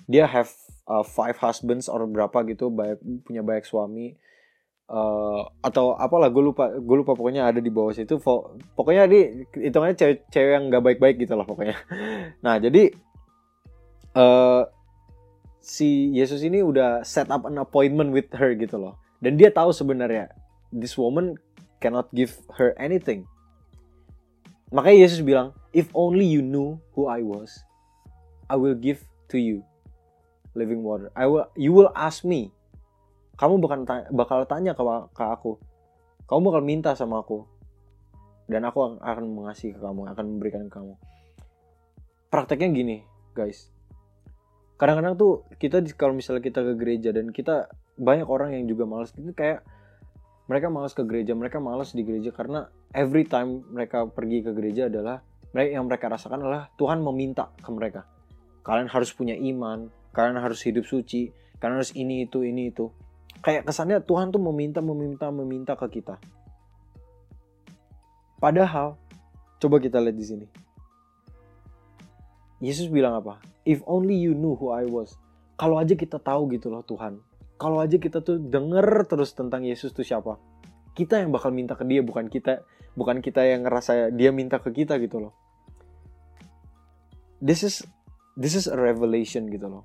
dia 0.06 0.30
have 0.30 0.50
uh, 0.86 1.02
five 1.02 1.38
husbands 1.42 1.90
or 1.90 2.06
berapa 2.06 2.46
gitu 2.46 2.70
banyak 2.70 3.02
punya 3.26 3.42
banyak 3.42 3.66
suami 3.66 4.16
uh, 4.88 5.44
atau 5.62 5.96
apalah 6.00 6.32
gue 6.32 6.44
lupa 6.44 6.72
gue 6.76 6.98
lupa 6.98 7.14
pokoknya 7.14 7.52
ada 7.52 7.60
di 7.60 7.72
bawah 7.72 7.92
situ 7.92 8.18
pokoknya 8.74 9.04
di 9.06 9.46
hitungannya 9.54 9.98
cewek 10.00 10.18
cewek 10.32 10.52
yang 10.56 10.64
gak 10.72 10.84
baik-baik 10.84 11.16
gitu 11.22 11.36
lah 11.36 11.46
pokoknya. 11.48 11.78
Nah 12.46 12.56
jadi 12.58 12.92
uh, 14.16 14.64
si 15.60 16.16
Yesus 16.16 16.42
ini 16.48 16.64
udah 16.64 17.04
set 17.04 17.28
up 17.28 17.44
an 17.44 17.60
appointment 17.60 18.16
with 18.16 18.32
her 18.32 18.56
gitu 18.56 18.80
loh. 18.80 18.96
Dan 19.20 19.36
dia 19.36 19.52
tahu 19.52 19.74
sebenarnya 19.74 20.32
this 20.72 20.96
woman 20.96 21.36
cannot 21.80 22.10
give 22.14 22.38
her 22.58 22.74
anything. 22.78 23.26
Makanya 24.74 25.08
Yesus 25.08 25.24
bilang, 25.24 25.56
if 25.72 25.88
only 25.96 26.28
you 26.28 26.44
knew 26.44 26.76
who 26.92 27.08
I 27.08 27.24
was, 27.24 27.64
I 28.52 28.60
will 28.60 28.76
give 28.76 29.04
to 29.32 29.40
you 29.40 29.64
living 30.58 30.84
water. 30.84 31.08
I 31.16 31.30
will, 31.30 31.48
you 31.56 31.72
will 31.72 31.94
ask 31.96 32.28
me. 32.28 32.52
Kamu 33.38 33.62
bakal 33.62 33.86
tanya, 33.86 34.06
bakal 34.10 34.40
tanya 34.50 34.74
ke, 34.74 34.84
ke 35.14 35.24
aku. 35.24 35.62
Kamu 36.26 36.42
bakal 36.52 36.62
minta 36.66 36.92
sama 36.98 37.22
aku. 37.22 37.46
Dan 38.50 38.66
aku 38.66 38.98
akan 39.00 39.26
mengasihi 39.28 39.78
ke 39.78 39.80
kamu, 39.80 40.10
akan 40.12 40.26
memberikan 40.26 40.68
ke 40.68 40.74
kamu. 40.82 40.98
Prakteknya 42.28 42.68
gini, 42.74 42.98
guys. 43.38 43.70
Kadang-kadang 44.76 45.16
tuh 45.16 45.48
kita 45.62 45.80
kalau 45.96 46.18
misalnya 46.18 46.44
kita 46.44 46.60
ke 46.62 46.74
gereja 46.76 47.10
dan 47.16 47.32
kita 47.32 47.72
banyak 47.98 48.30
orang 48.30 48.54
yang 48.54 48.70
juga 48.70 48.86
males 48.86 49.10
itu 49.18 49.34
kayak 49.34 49.66
mereka 50.48 50.72
malas 50.72 50.96
ke 50.96 51.04
gereja 51.04 51.36
mereka 51.36 51.60
malas 51.60 51.92
di 51.92 52.08
gereja 52.08 52.32
karena 52.32 52.72
every 52.96 53.28
time 53.28 53.68
mereka 53.68 54.08
pergi 54.08 54.48
ke 54.48 54.52
gereja 54.56 54.88
adalah 54.88 55.20
mereka 55.52 55.70
yang 55.76 55.86
mereka 55.88 56.08
rasakan 56.08 56.44
adalah 56.44 56.72
Tuhan 56.76 57.00
meminta 57.04 57.52
ke 57.60 57.70
mereka. 57.72 58.08
Kalian 58.64 58.92
harus 58.92 59.12
punya 59.12 59.36
iman 59.36 59.92
kalian 60.16 60.40
harus 60.40 60.64
hidup 60.64 60.88
suci 60.88 61.30
kalian 61.60 61.84
harus 61.84 61.94
ini 61.96 62.24
itu 62.24 62.48
ini 62.48 62.72
itu. 62.72 62.88
Kayak 63.44 63.70
kesannya 63.70 64.02
Tuhan 64.02 64.32
tuh 64.34 64.42
meminta 64.42 64.80
meminta 64.80 65.30
meminta 65.30 65.74
ke 65.76 66.00
kita. 66.00 66.18
Padahal 68.40 68.96
coba 69.60 69.78
kita 69.84 70.00
lihat 70.00 70.18
di 70.18 70.26
sini. 70.26 70.48
Yesus 72.58 72.90
bilang 72.90 73.14
apa? 73.20 73.38
If 73.68 73.84
only 73.86 74.18
you 74.18 74.34
knew 74.34 74.58
who 74.58 74.74
I 74.74 74.88
was. 74.88 75.14
Kalau 75.58 75.78
aja 75.78 75.94
kita 75.94 76.22
tahu 76.22 76.50
gitu 76.54 76.70
loh 76.70 76.86
Tuhan 76.86 77.18
kalau 77.58 77.82
aja 77.82 77.98
kita 77.98 78.22
tuh 78.22 78.38
denger 78.38 79.10
terus 79.10 79.34
tentang 79.34 79.66
Yesus 79.66 79.90
tuh 79.92 80.06
siapa? 80.06 80.38
Kita 80.94 81.18
yang 81.18 81.34
bakal 81.34 81.50
minta 81.54 81.74
ke 81.74 81.86
dia 81.86 82.06
bukan 82.06 82.30
kita 82.30 82.62
bukan 82.98 83.22
kita 83.22 83.46
yang 83.46 83.66
ngerasa 83.66 84.10
dia 84.14 84.34
minta 84.34 84.58
ke 84.58 84.74
kita 84.74 84.98
gitu 84.98 85.30
loh. 85.30 85.34
This 87.38 87.62
is 87.62 87.86
this 88.38 88.58
is 88.58 88.66
a 88.66 88.78
revelation 88.78 89.50
gitu 89.50 89.70
loh. 89.70 89.84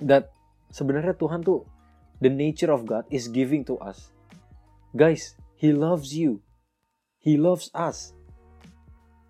That 0.00 0.32
sebenarnya 0.72 1.16
Tuhan 1.16 1.44
tuh 1.44 1.64
the 2.20 2.32
nature 2.32 2.72
of 2.72 2.88
God 2.88 3.04
is 3.12 3.28
giving 3.28 3.64
to 3.68 3.76
us. 3.80 4.12
Guys 4.96 5.36
he 5.56 5.72
loves 5.72 6.12
you. 6.16 6.40
He 7.20 7.40
loves 7.40 7.72
us. 7.72 8.12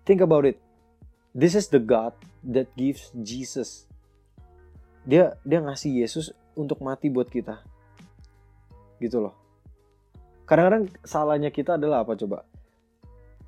Think 0.03 0.19
about 0.19 0.43
it. 0.43 0.59
This 1.35 1.55
is 1.55 1.67
the 1.71 1.83
God 1.83 2.15
that 2.47 2.71
gives 2.79 3.11
Jesus. 3.19 3.87
Dia 5.03 5.35
dia 5.43 5.59
ngasih 5.59 6.03
Yesus 6.03 6.31
untuk 6.55 6.81
mati 6.81 7.11
buat 7.11 7.27
kita. 7.27 7.61
Gitu 8.97 9.19
loh. 9.19 9.35
Kadang-kadang 10.47 10.89
salahnya 11.03 11.51
kita 11.51 11.75
adalah 11.75 12.07
apa 12.07 12.15
coba? 12.15 12.47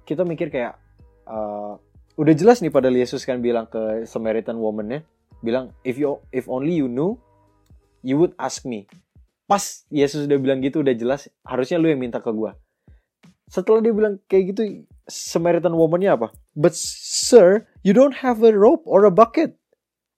Kita 0.04 0.28
mikir 0.28 0.52
kayak 0.52 0.76
uh, 1.28 1.80
udah 2.20 2.34
jelas 2.36 2.60
nih 2.60 2.74
pada 2.74 2.92
Yesus 2.92 3.24
kan 3.24 3.40
bilang 3.40 3.70
ke 3.70 4.04
Samaritan 4.04 4.60
woman 4.60 4.88
ya, 4.90 5.00
bilang 5.40 5.72
if 5.86 5.96
you 5.96 6.20
if 6.36 6.50
only 6.52 6.76
you 6.76 6.90
knew, 6.92 7.16
you 8.02 8.18
would 8.20 8.36
ask 8.42 8.66
me. 8.66 8.90
Pas 9.48 9.88
Yesus 9.88 10.28
udah 10.28 10.40
bilang 10.42 10.60
gitu 10.60 10.84
udah 10.84 10.96
jelas, 10.98 11.32
harusnya 11.48 11.80
lu 11.80 11.88
yang 11.88 12.02
minta 12.02 12.20
ke 12.20 12.32
gua. 12.34 12.58
Setelah 13.48 13.80
dia 13.80 13.96
bilang 13.96 14.20
kayak 14.28 14.44
gitu, 14.52 14.84
Samaritan 15.08 15.72
woman-nya 15.72 16.20
apa? 16.20 16.36
But 16.52 16.76
sir, 16.76 17.64
you 17.80 17.96
don't 17.96 18.20
have 18.20 18.44
a 18.44 18.52
rope 18.52 18.84
or 18.84 19.08
a 19.08 19.14
bucket. 19.14 19.56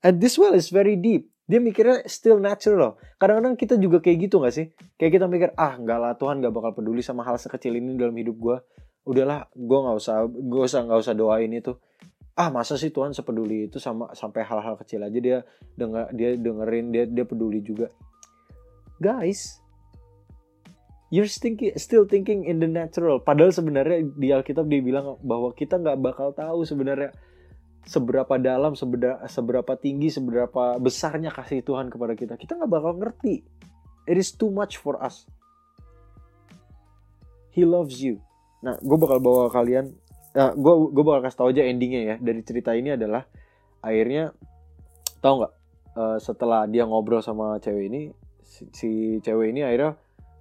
And 0.02 0.18
this 0.18 0.40
well 0.40 0.58
is 0.58 0.74
very 0.74 0.98
deep 0.98 1.29
dia 1.50 1.58
mikirnya 1.58 2.06
still 2.06 2.38
natural 2.38 3.02
kadang-kadang 3.18 3.58
kita 3.58 3.76
juga 3.82 3.98
kayak 4.00 4.30
gitu 4.30 4.40
gak 4.40 4.54
sih? 4.54 4.70
Kayak 5.02 5.12
kita 5.20 5.26
mikir 5.26 5.50
ah 5.58 5.76
nggak 5.76 5.98
lah 5.98 6.14
Tuhan 6.14 6.46
nggak 6.46 6.54
bakal 6.54 6.72
peduli 6.78 7.02
sama 7.02 7.26
hal 7.26 7.42
sekecil 7.42 7.74
ini 7.74 7.98
dalam 7.98 8.14
hidup 8.14 8.38
gue 8.38 8.58
udahlah 9.10 9.50
gue 9.58 9.80
nggak 9.82 9.98
usah 9.98 10.30
gue 10.30 10.62
usah 10.62 10.86
nggak 10.86 11.00
usah 11.02 11.14
doain 11.18 11.50
itu. 11.50 11.74
Ah 12.38 12.54
masa 12.54 12.78
sih 12.78 12.94
Tuhan 12.94 13.12
sepeduli 13.12 13.68
itu 13.68 13.82
sama 13.82 14.14
sampai 14.16 14.46
hal-hal 14.46 14.80
kecil 14.80 15.04
aja 15.04 15.20
dia 15.20 15.38
denger 15.76 16.14
dia 16.16 16.30
dengerin 16.38 16.86
dia 16.94 17.04
dia 17.10 17.26
peduli 17.26 17.60
juga? 17.66 17.90
Guys 19.02 19.60
you're 21.10 21.28
thinking, 21.28 21.74
still 21.76 22.06
thinking 22.06 22.46
in 22.46 22.62
the 22.62 22.70
natural. 22.70 23.18
Padahal 23.20 23.50
sebenarnya 23.50 24.06
di 24.06 24.30
Alkitab 24.30 24.70
dia 24.70 24.80
bilang 24.80 25.18
bahwa 25.26 25.52
kita 25.58 25.82
nggak 25.82 25.98
bakal 26.00 26.32
tahu 26.32 26.64
sebenarnya 26.64 27.12
seberapa 27.88 28.36
dalam, 28.40 28.76
seberapa, 28.76 29.20
seberapa 29.28 29.74
tinggi, 29.80 30.12
seberapa 30.12 30.80
besarnya 30.80 31.32
kasih 31.32 31.64
Tuhan 31.64 31.92
kepada 31.92 32.14
kita. 32.18 32.34
Kita 32.36 32.60
nggak 32.60 32.72
bakal 32.72 32.94
ngerti. 33.00 33.44
It 34.10 34.18
is 34.18 34.34
too 34.34 34.50
much 34.50 34.82
for 34.82 34.98
us. 35.00 35.30
He 37.54 37.64
loves 37.68 38.00
you. 38.00 38.24
nah 38.60 38.76
gue 38.76 38.98
bakal 39.00 39.24
bawa 39.24 39.48
kalian 39.48 39.96
nah, 40.36 40.52
gue 40.52 40.74
gue 40.92 41.04
bakal 41.04 41.22
kasih 41.24 41.38
tau 41.40 41.50
aja 41.52 41.64
endingnya 41.64 42.02
ya 42.04 42.16
dari 42.20 42.44
cerita 42.44 42.76
ini 42.76 42.92
adalah 42.92 43.24
akhirnya 43.80 44.36
tau 45.24 45.44
nggak 45.44 45.54
uh, 45.96 46.18
setelah 46.20 46.68
dia 46.68 46.84
ngobrol 46.84 47.24
sama 47.24 47.56
cewek 47.64 47.88
ini 47.88 48.02
si, 48.44 48.68
si 48.76 48.90
cewek 49.24 49.56
ini 49.56 49.64
akhirnya 49.64 49.96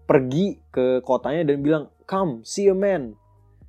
pergi 0.09 0.59
ke 0.75 0.99
kotanya 1.07 1.47
dan 1.47 1.63
bilang 1.63 1.85
come 2.11 2.43
see 2.43 2.67
a 2.67 2.75
man 2.75 3.15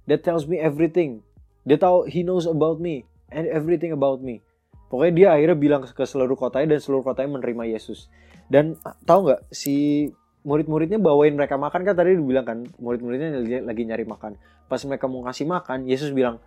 that 0.10 0.26
tells 0.26 0.50
me 0.50 0.58
everything 0.58 1.22
dia 1.62 1.78
tahu 1.78 2.10
he 2.10 2.26
knows 2.26 2.50
about 2.50 2.82
me 2.82 3.06
and 3.34 3.46
everything 3.50 3.94
about 3.96 4.22
me. 4.22 4.42
Pokoknya 4.90 5.14
dia 5.14 5.28
akhirnya 5.38 5.58
bilang 5.58 5.82
ke 5.86 6.04
seluruh 6.06 6.34
kotanya 6.34 6.78
dan 6.78 6.80
seluruh 6.82 7.06
kotanya 7.06 7.38
menerima 7.38 7.78
Yesus. 7.78 8.10
Dan 8.50 8.74
ah, 8.82 8.98
tahu 9.06 9.30
nggak 9.30 9.54
si 9.54 10.10
murid-muridnya 10.42 10.98
bawain 10.98 11.38
mereka 11.38 11.60
makan 11.62 11.86
kan 11.86 11.94
tadi 11.94 12.18
dibilang 12.18 12.46
kan 12.48 12.60
murid-muridnya 12.82 13.62
lagi 13.62 13.86
nyari 13.86 14.06
makan. 14.10 14.34
Pas 14.66 14.82
mereka 14.90 15.06
mau 15.06 15.22
kasih 15.22 15.46
makan 15.46 15.86
Yesus 15.86 16.10
bilang 16.10 16.42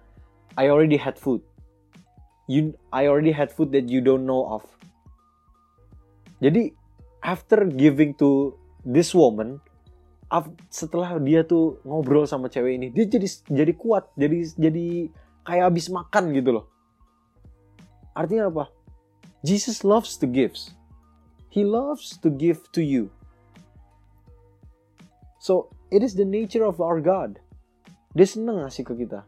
I 0.58 0.68
already 0.68 0.98
had 0.98 1.14
food. 1.14 1.46
You 2.50 2.74
I 2.90 3.06
already 3.06 3.30
had 3.30 3.54
food 3.54 3.70
that 3.78 3.86
you 3.86 4.02
don't 4.02 4.26
know 4.26 4.42
of. 4.58 4.66
Jadi 6.42 6.74
after 7.22 7.62
giving 7.70 8.18
to 8.18 8.58
this 8.82 9.14
woman 9.14 9.62
setelah 10.72 11.20
dia 11.20 11.44
tuh 11.44 11.78
ngobrol 11.84 12.24
sama 12.24 12.48
cewek 12.48 12.80
ini 12.80 12.86
dia 12.88 13.04
jadi 13.04 13.28
jadi 13.52 13.72
kuat 13.76 14.08
jadi 14.16 14.48
jadi 14.56 15.12
kayak 15.44 15.64
habis 15.68 15.92
makan 15.92 16.32
gitu 16.32 16.50
loh 16.56 16.71
artinya 18.12 18.48
apa? 18.48 18.64
Jesus 19.42 19.82
loves 19.82 20.14
to 20.20 20.26
gives. 20.30 20.72
He 21.52 21.66
loves 21.66 22.16
to 22.22 22.30
give 22.30 22.64
to 22.72 22.80
you. 22.80 23.12
So 25.42 25.74
it 25.90 26.00
is 26.00 26.14
the 26.14 26.24
nature 26.24 26.62
of 26.62 26.78
our 26.78 27.02
God. 27.02 27.42
Dia 28.14 28.24
seneng 28.24 28.62
ngasih 28.62 28.86
ke 28.86 28.94
kita. 29.04 29.26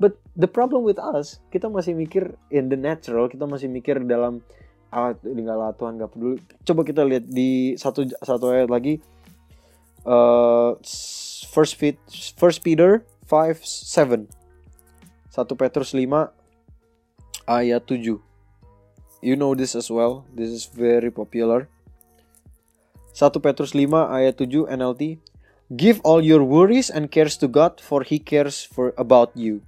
But 0.00 0.16
the 0.38 0.48
problem 0.48 0.86
with 0.86 0.96
us 0.96 1.42
kita 1.50 1.68
masih 1.68 1.94
mikir 1.98 2.38
in 2.54 2.70
the 2.70 2.78
natural 2.78 3.26
kita 3.26 3.44
masih 3.44 3.66
mikir 3.66 3.98
dalam 4.06 4.40
ah 4.94 5.12
tinggal 5.20 5.60
Tuhan 5.76 6.00
gak 6.00 6.16
peduli. 6.16 6.40
Coba 6.64 6.80
kita 6.86 7.04
lihat 7.04 7.28
di 7.28 7.76
satu 7.76 8.08
satu 8.24 8.54
ayat 8.54 8.72
lagi. 8.72 9.02
Uh, 10.08 10.78
First, 11.48 11.76
First 12.38 12.60
Peter 12.64 13.02
5 13.26 13.60
7 13.60 14.30
1 15.28 15.60
Petrus 15.60 15.90
5 15.92 16.37
ayat 17.48 17.88
7 17.88 18.20
You 19.24 19.34
know 19.34 19.56
this 19.56 19.74
as 19.74 19.90
well. 19.90 20.28
This 20.30 20.52
is 20.52 20.68
very 20.68 21.10
popular. 21.10 21.66
1 23.16 23.42
Petrus 23.42 23.74
5 23.74 23.90
ayat 23.90 24.38
7 24.38 24.68
NLT 24.68 25.18
Give 25.76 26.00
all 26.00 26.24
your 26.24 26.44
worries 26.44 26.88
and 26.88 27.12
cares 27.12 27.36
to 27.44 27.48
God 27.48 27.76
for 27.76 28.00
He 28.00 28.16
cares 28.16 28.64
for 28.64 28.96
about 28.96 29.36
you. 29.36 29.60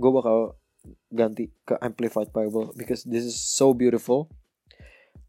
Gue 0.00 0.08
bakal 0.08 0.56
ganti 1.12 1.52
ke 1.68 1.76
Amplified 1.84 2.32
Bible 2.32 2.72
because 2.72 3.04
this 3.04 3.24
is 3.24 3.36
so 3.36 3.76
beautiful. 3.76 4.32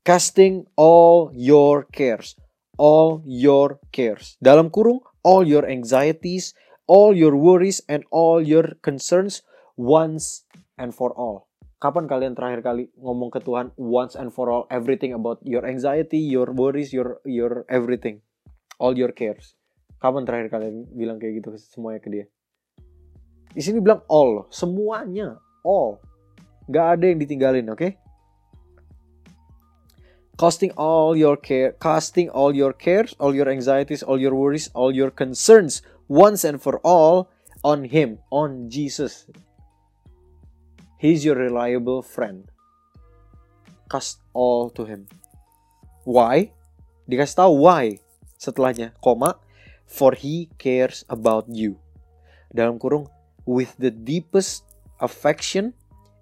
Casting 0.08 0.64
all 0.80 1.28
your 1.36 1.84
cares. 1.92 2.40
All 2.80 3.20
your 3.28 3.84
cares. 3.92 4.40
Dalam 4.40 4.72
kurung, 4.72 5.04
all 5.28 5.44
your 5.44 5.68
anxieties, 5.68 6.56
all 6.88 7.12
your 7.12 7.36
worries, 7.36 7.84
and 7.92 8.08
all 8.16 8.40
your 8.40 8.80
concerns 8.80 9.44
once 9.76 10.47
and 10.78 10.94
for 10.94 11.12
all. 11.14 11.50
Kapan 11.78 12.10
kalian 12.10 12.34
terakhir 12.34 12.66
kali 12.66 12.90
ngomong 12.98 13.30
ke 13.30 13.42
Tuhan 13.42 13.70
once 13.78 14.18
and 14.18 14.34
for 14.34 14.50
all 14.50 14.66
everything 14.74 15.14
about 15.14 15.38
your 15.46 15.62
anxiety, 15.62 16.18
your 16.18 16.50
worries, 16.50 16.90
your 16.90 17.22
your 17.22 17.70
everything, 17.70 18.26
all 18.82 18.98
your 18.98 19.14
cares? 19.14 19.54
Kapan 20.02 20.26
terakhir 20.26 20.50
kalian 20.54 20.90
bilang 20.94 21.22
kayak 21.22 21.42
gitu 21.42 21.54
semuanya 21.58 22.02
ke 22.02 22.10
dia? 22.10 22.26
Di 23.54 23.62
sini 23.62 23.78
bilang 23.82 24.02
all, 24.10 24.50
semuanya, 24.50 25.38
all. 25.62 26.02
Gak 26.70 26.98
ada 26.98 27.06
yang 27.10 27.22
ditinggalin, 27.22 27.66
oke? 27.70 27.78
Okay? 27.78 27.92
casting 30.38 30.72
all 30.78 31.18
your 31.18 31.36
care 31.36 31.74
casting 31.82 32.30
all 32.30 32.54
your 32.56 32.72
cares 32.72 33.16
all 33.20 33.34
your 33.34 33.50
anxieties 33.50 34.04
all 34.04 34.22
your 34.22 34.36
worries 34.36 34.70
all 34.78 34.94
your 34.94 35.10
concerns 35.10 35.82
once 36.08 36.46
and 36.46 36.62
for 36.62 36.78
all 36.86 37.30
on 37.64 37.84
him 37.90 38.20
on 38.30 38.70
jesus 38.70 39.26
he's 40.98 41.24
your 41.24 41.38
reliable 41.38 42.04
friend 42.04 42.50
cast 43.88 44.20
all 44.36 44.68
to 44.68 44.84
him 44.84 45.08
why 46.04 46.52
dikasih 47.08 47.46
tahu 47.46 47.54
why 47.66 47.98
setelahnya 48.36 48.92
koma 49.00 49.40
for 49.88 50.12
he 50.14 50.52
cares 50.60 51.08
about 51.08 51.48
you 51.48 51.80
dalam 52.52 52.76
kurung 52.76 53.08
with 53.48 53.72
the 53.80 53.90
deepest 53.90 54.68
affection 55.00 55.72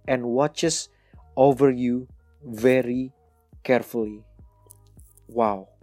and 0.07 0.21
watches 0.25 0.89
over 1.35 1.73
you 1.73 2.07
very 2.45 3.11
carefully. 3.65 4.21
Wow. 5.25 5.73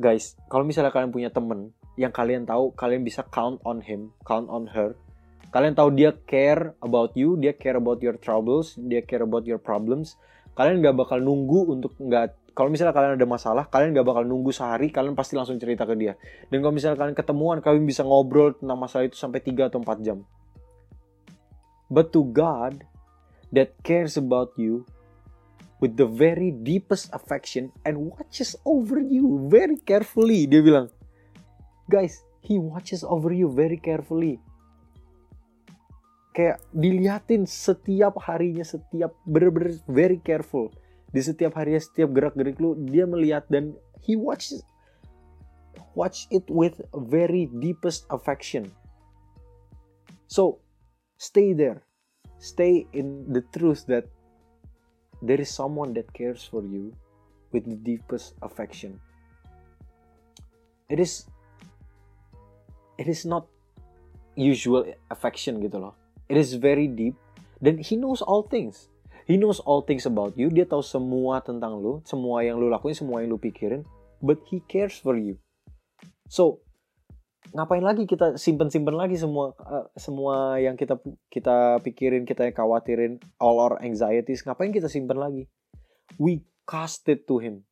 Guys, 0.00 0.34
kalau 0.50 0.66
misalnya 0.66 0.90
kalian 0.90 1.14
punya 1.14 1.30
temen 1.30 1.70
yang 1.94 2.10
kalian 2.10 2.48
tahu 2.48 2.72
kalian 2.74 3.04
bisa 3.04 3.22
count 3.28 3.60
on 3.62 3.84
him, 3.84 4.10
count 4.26 4.50
on 4.50 4.66
her. 4.72 4.96
Kalian 5.50 5.74
tahu 5.74 5.90
dia 5.94 6.14
care 6.26 6.78
about 6.78 7.14
you, 7.18 7.34
dia 7.34 7.50
care 7.54 7.74
about 7.74 7.98
your 7.98 8.14
troubles, 8.18 8.78
dia 8.78 9.02
care 9.02 9.26
about 9.26 9.42
your 9.46 9.58
problems. 9.58 10.14
Kalian 10.54 10.82
gak 10.82 10.94
bakal 10.94 11.18
nunggu 11.18 11.74
untuk 11.74 11.94
nggak 11.98 12.38
kalau 12.50 12.66
misalnya 12.66 12.90
kalian 12.90 13.14
ada 13.14 13.26
masalah, 13.30 13.64
kalian 13.70 13.94
gak 13.94 14.06
bakal 14.06 14.26
nunggu 14.26 14.50
sehari, 14.50 14.90
kalian 14.90 15.14
pasti 15.14 15.38
langsung 15.38 15.56
cerita 15.56 15.86
ke 15.86 15.94
dia. 15.94 16.18
Dan 16.50 16.60
kalau 16.60 16.74
misalnya 16.74 16.98
kalian 16.98 17.16
ketemuan, 17.16 17.58
kalian 17.62 17.86
bisa 17.86 18.02
ngobrol 18.02 18.52
tentang 18.58 18.78
masalah 18.78 19.06
itu 19.06 19.16
sampai 19.16 19.38
3 19.40 19.70
atau 19.70 19.78
4 19.80 20.06
jam. 20.06 20.18
But 21.86 22.10
to 22.14 22.26
God 22.26 22.82
that 23.54 23.78
cares 23.86 24.18
about 24.18 24.54
you, 24.58 24.86
with 25.80 25.96
the 25.96 26.06
very 26.06 26.52
deepest 26.52 27.08
affection 27.16 27.72
and 27.88 28.12
watches 28.12 28.54
over 28.68 29.00
you 29.00 29.48
very 29.48 29.80
carefully. 29.80 30.44
Dia 30.44 30.60
bilang, 30.60 30.92
guys, 31.88 32.22
he 32.44 32.60
watches 32.60 33.00
over 33.02 33.32
you 33.32 33.48
very 33.48 33.80
carefully. 33.80 34.38
Kayak 36.30 36.62
diliatin 36.70 37.42
setiap 37.44 38.14
harinya, 38.22 38.62
setiap 38.62 39.14
bener-bener 39.26 39.74
very 39.90 40.22
careful. 40.22 40.70
Di 41.10 41.20
setiap 41.22 41.58
harinya, 41.58 41.82
setiap 41.82 42.14
gerak-gerik 42.14 42.58
lu, 42.62 42.78
dia 42.86 43.02
melihat 43.02 43.46
dan 43.50 43.74
he 43.98 44.14
watches 44.14 44.62
watch 45.94 46.26
it 46.30 46.44
with 46.48 46.80
very 46.94 47.46
deepest 47.58 48.06
affection. 48.10 48.72
So, 50.26 50.58
stay 51.18 51.52
there. 51.52 51.82
Stay 52.38 52.86
in 52.92 53.26
the 53.32 53.42
truth 53.52 53.84
that 53.86 54.06
there 55.22 55.40
is 55.40 55.50
someone 55.50 55.92
that 55.94 56.12
cares 56.14 56.44
for 56.44 56.62
you 56.62 56.94
with 57.52 57.66
the 57.66 57.76
deepest 57.76 58.34
affection. 58.42 59.00
It 60.88 60.98
is 60.98 61.26
it 62.98 63.08
is 63.08 63.26
not 63.26 63.46
usual 64.34 64.86
affection 65.10 65.60
gitu 65.60 65.78
loh. 65.84 65.99
It 66.30 66.38
is 66.38 66.54
very 66.54 66.86
deep. 66.86 67.18
Dan 67.58 67.82
he 67.82 67.98
knows 67.98 68.22
all 68.22 68.46
things. 68.46 68.86
He 69.26 69.34
knows 69.34 69.58
all 69.66 69.82
things 69.82 70.06
about 70.06 70.38
you. 70.38 70.46
Dia 70.46 70.62
tahu 70.62 70.78
semua 70.78 71.42
tentang 71.42 71.82
lu, 71.82 71.98
semua 72.06 72.46
yang 72.46 72.62
lu 72.62 72.70
lakuin, 72.70 72.94
semua 72.94 73.18
yang 73.22 73.34
lu 73.34 73.38
pikirin, 73.42 73.82
but 74.22 74.38
he 74.46 74.62
cares 74.70 74.94
for 74.94 75.18
you. 75.18 75.42
So, 76.30 76.62
ngapain 77.50 77.82
lagi 77.82 78.06
kita 78.06 78.38
simpen-simpen 78.38 78.94
lagi 78.94 79.18
semua 79.18 79.50
uh, 79.58 79.90
semua 79.98 80.62
yang 80.62 80.78
kita 80.78 81.02
kita 81.26 81.82
pikirin 81.82 82.22
kita 82.22 82.54
khawatirin 82.54 83.18
all 83.42 83.58
our 83.58 83.74
anxieties? 83.82 84.46
Ngapain 84.46 84.70
kita 84.70 84.86
simpen 84.86 85.18
lagi? 85.18 85.50
We 86.14 86.46
cast 86.62 87.10
it 87.10 87.26
to 87.26 87.42
him. 87.42 87.66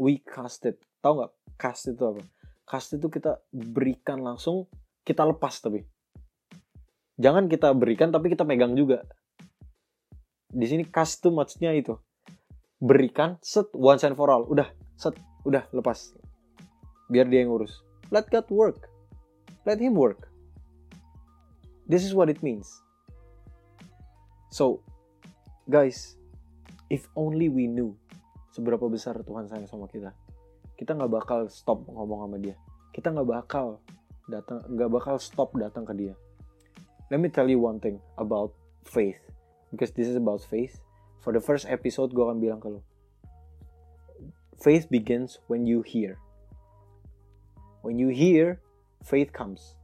We 0.00 0.24
cast 0.24 0.64
it. 0.64 0.80
Tahu 1.04 1.20
nggak? 1.20 1.32
Cast 1.60 1.92
itu 1.92 2.00
apa? 2.00 2.24
Cast 2.64 2.96
itu 2.96 3.12
kita 3.12 3.44
berikan 3.52 4.24
langsung 4.24 4.72
kita 5.04 5.20
lepas 5.28 5.60
tapi 5.60 5.84
jangan 7.20 7.46
kita 7.46 7.70
berikan 7.74 8.10
tapi 8.10 8.32
kita 8.32 8.46
pegang 8.46 8.74
juga 8.74 9.02
di 10.54 10.66
sini 10.66 10.86
cast 10.86 11.22
tuh 11.22 11.34
maksudnya 11.34 11.74
itu 11.74 11.98
berikan 12.78 13.38
set 13.42 13.70
once 13.74 14.06
and 14.06 14.14
for 14.14 14.30
all 14.30 14.46
udah 14.46 14.70
set 14.94 15.14
udah 15.46 15.66
lepas 15.74 16.14
biar 17.10 17.26
dia 17.26 17.42
yang 17.42 17.54
ngurus 17.54 17.82
let 18.10 18.26
God 18.30 18.46
work 18.50 18.94
Let 19.64 19.80
him 19.80 19.96
work. 19.96 20.28
This 21.88 22.04
is 22.04 22.12
what 22.12 22.28
it 22.28 22.44
means. 22.44 22.68
So, 24.52 24.84
guys, 25.64 26.20
if 26.92 27.08
only 27.16 27.48
we 27.48 27.64
knew 27.64 27.96
seberapa 28.52 28.84
besar 28.92 29.16
Tuhan 29.24 29.48
sayang 29.48 29.64
sama 29.64 29.88
kita, 29.88 30.12
kita 30.76 30.92
nggak 30.92 31.12
bakal 31.16 31.48
stop 31.48 31.80
ngomong 31.88 32.28
sama 32.28 32.36
dia. 32.36 32.56
Kita 32.92 33.08
nggak 33.08 33.24
bakal 33.24 33.80
datang, 34.28 34.60
nggak 34.68 34.90
bakal 34.92 35.16
stop 35.16 35.56
datang 35.56 35.88
ke 35.88 35.96
dia. 35.96 36.14
Let 37.12 37.20
me 37.20 37.28
tell 37.28 37.48
you 37.48 37.60
one 37.60 37.80
thing 37.80 38.00
about 38.16 38.56
faith, 38.84 39.20
because 39.68 39.92
this 39.92 40.08
is 40.08 40.16
about 40.16 40.40
faith. 40.40 40.80
For 41.20 41.32
the 41.32 41.40
first 41.40 41.68
episode, 41.68 42.12
gue 42.12 42.20
akan 42.20 42.40
bilang 42.40 42.60
ke 42.60 42.68
lo, 42.68 42.84
faith 44.60 44.88
begins 44.92 45.40
when 45.48 45.64
you 45.64 45.80
hear. 45.84 46.20
When 47.84 48.00
you 48.00 48.12
hear, 48.12 48.60
faith 49.04 49.32
comes. 49.32 49.76